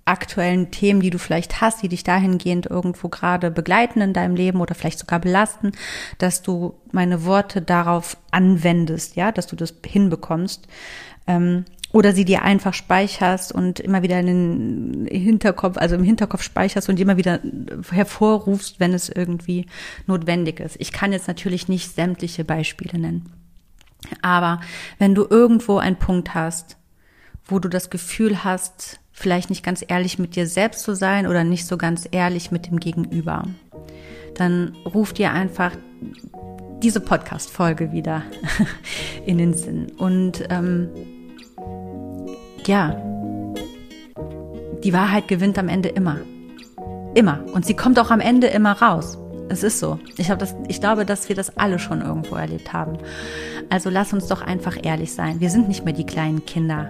[0.10, 4.60] aktuellen Themen, die du vielleicht hast, die dich dahingehend irgendwo gerade begleiten in deinem Leben
[4.60, 5.72] oder vielleicht sogar belasten,
[6.18, 10.68] dass du meine Worte darauf anwendest, ja, dass du das hinbekommst.
[11.28, 16.44] Ähm, oder sie dir einfach speicherst und immer wieder in den Hinterkopf, also im Hinterkopf
[16.44, 17.40] speicherst und immer wieder
[17.90, 19.66] hervorrufst, wenn es irgendwie
[20.06, 20.76] notwendig ist.
[20.80, 23.32] Ich kann jetzt natürlich nicht sämtliche Beispiele nennen.
[24.22, 24.62] Aber
[25.00, 26.78] wenn du irgendwo einen Punkt hast,
[27.46, 31.44] wo du das Gefühl hast, vielleicht nicht ganz ehrlich mit dir selbst zu sein oder
[31.44, 33.44] nicht so ganz ehrlich mit dem Gegenüber,
[34.36, 35.74] dann ruf dir einfach
[36.82, 38.24] diese Podcast-Folge wieder
[39.26, 39.92] in den Sinn.
[39.98, 40.88] Und ähm,
[42.66, 42.96] ja,
[44.86, 46.18] die Wahrheit gewinnt am Ende immer.
[47.14, 47.44] Immer.
[47.54, 49.18] Und sie kommt auch am Ende immer raus.
[49.50, 50.00] Es ist so.
[50.16, 52.98] Ich, das, ich glaube, dass wir das alle schon irgendwo erlebt haben.
[53.70, 55.42] Also lass uns doch einfach ehrlich sein.
[55.42, 56.90] Wir sind nicht mehr die kleinen Kinder,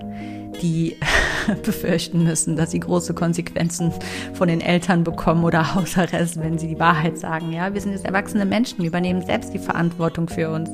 [0.61, 0.97] die
[1.63, 3.93] befürchten müssen, dass sie große Konsequenzen
[4.33, 7.51] von den Eltern bekommen oder Hausarrest, wenn sie die Wahrheit sagen.
[7.51, 10.69] Ja, wir sind jetzt erwachsene Menschen, übernehmen selbst die Verantwortung für uns.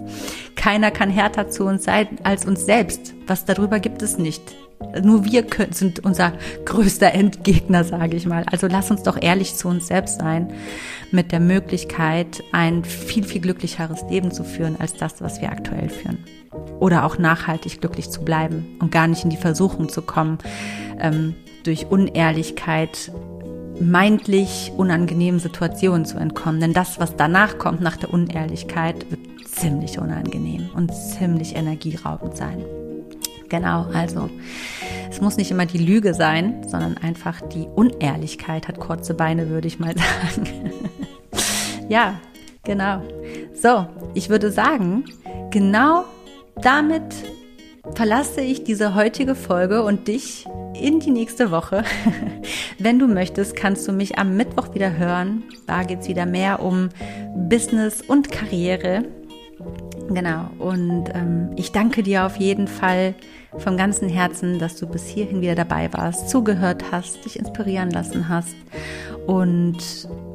[0.55, 3.13] Keiner kann härter zu uns sein als uns selbst.
[3.28, 4.41] Was darüber gibt es nicht.
[5.01, 6.34] Nur wir können, sind unser
[6.65, 8.43] größter Endgegner, sage ich mal.
[8.51, 10.53] Also lass uns doch ehrlich zu uns selbst sein,
[11.11, 15.89] mit der Möglichkeit, ein viel, viel glücklicheres Leben zu führen, als das, was wir aktuell
[15.89, 16.17] führen
[16.80, 20.38] oder auch nachhaltig glücklich zu bleiben und gar nicht in die Versuchung zu kommen,
[20.99, 23.12] ähm, durch Unehrlichkeit
[23.80, 26.60] meintlich unangenehmen Situationen zu entkommen.
[26.62, 32.64] Denn das, was danach kommt, nach der Unehrlichkeit, wird ziemlich unangenehm und ziemlich energieraubend sein.
[33.49, 34.30] Genau, also
[35.10, 39.68] es muss nicht immer die Lüge sein, sondern einfach die Unehrlichkeit hat kurze Beine, würde
[39.68, 39.93] ich mal
[40.36, 40.72] sagen.
[41.89, 42.20] ja,
[42.64, 43.01] genau.
[43.53, 45.06] So, ich würde sagen,
[45.51, 46.06] genau
[46.62, 47.03] damit
[47.93, 51.84] verlasse ich diese heutige Folge und dich in die nächste Woche.
[52.80, 55.43] Wenn du möchtest, kannst du mich am Mittwoch wieder hören.
[55.68, 56.89] Da geht es wieder mehr um
[57.36, 59.03] Business und Karriere.
[60.10, 60.49] Genau.
[60.60, 63.16] Und ähm, ich danke dir auf jeden Fall
[63.58, 68.28] vom ganzen Herzen, dass du bis hierhin wieder dabei warst, zugehört hast, dich inspirieren lassen
[68.28, 68.56] hast
[69.28, 69.78] und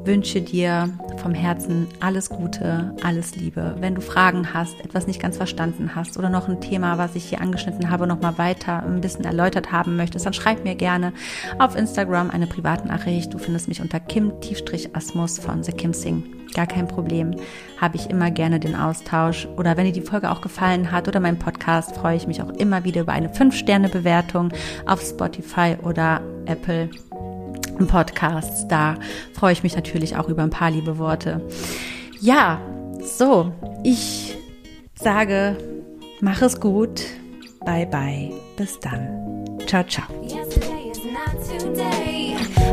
[0.05, 3.75] wünsche dir vom Herzen alles Gute, alles Liebe.
[3.79, 7.25] Wenn du Fragen hast, etwas nicht ganz verstanden hast oder noch ein Thema, was ich
[7.25, 11.13] hier angeschnitten habe, noch mal weiter ein bisschen erläutert haben möchtest, dann schreib mir gerne
[11.59, 13.33] auf Instagram eine Privatnachricht.
[13.33, 16.23] Du findest mich unter Kim-Asmus von The Kim Sing.
[16.53, 17.35] Gar kein Problem.
[17.79, 19.47] Habe ich immer gerne den Austausch.
[19.57, 22.49] Oder wenn dir die Folge auch gefallen hat oder mein Podcast, freue ich mich auch
[22.49, 24.49] immer wieder über eine 5-Sterne-Bewertung
[24.85, 26.89] auf Spotify oder Apple
[27.81, 28.67] guten Podcasts.
[28.67, 28.95] Da
[29.33, 31.41] freue ich mich natürlich auch über ein paar liebe Worte.
[32.19, 32.59] Ja,
[33.01, 33.51] so,
[33.83, 34.37] ich
[34.93, 35.57] sage,
[36.19, 37.01] mach es gut.
[37.65, 38.31] Bye bye.
[38.57, 39.57] Bis dann.
[39.65, 40.05] Ciao, ciao.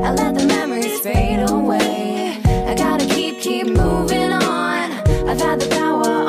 [0.01, 2.39] I let the memories fade away.
[2.67, 4.93] I gotta keep, keep moving on.
[5.29, 6.28] I've had the power.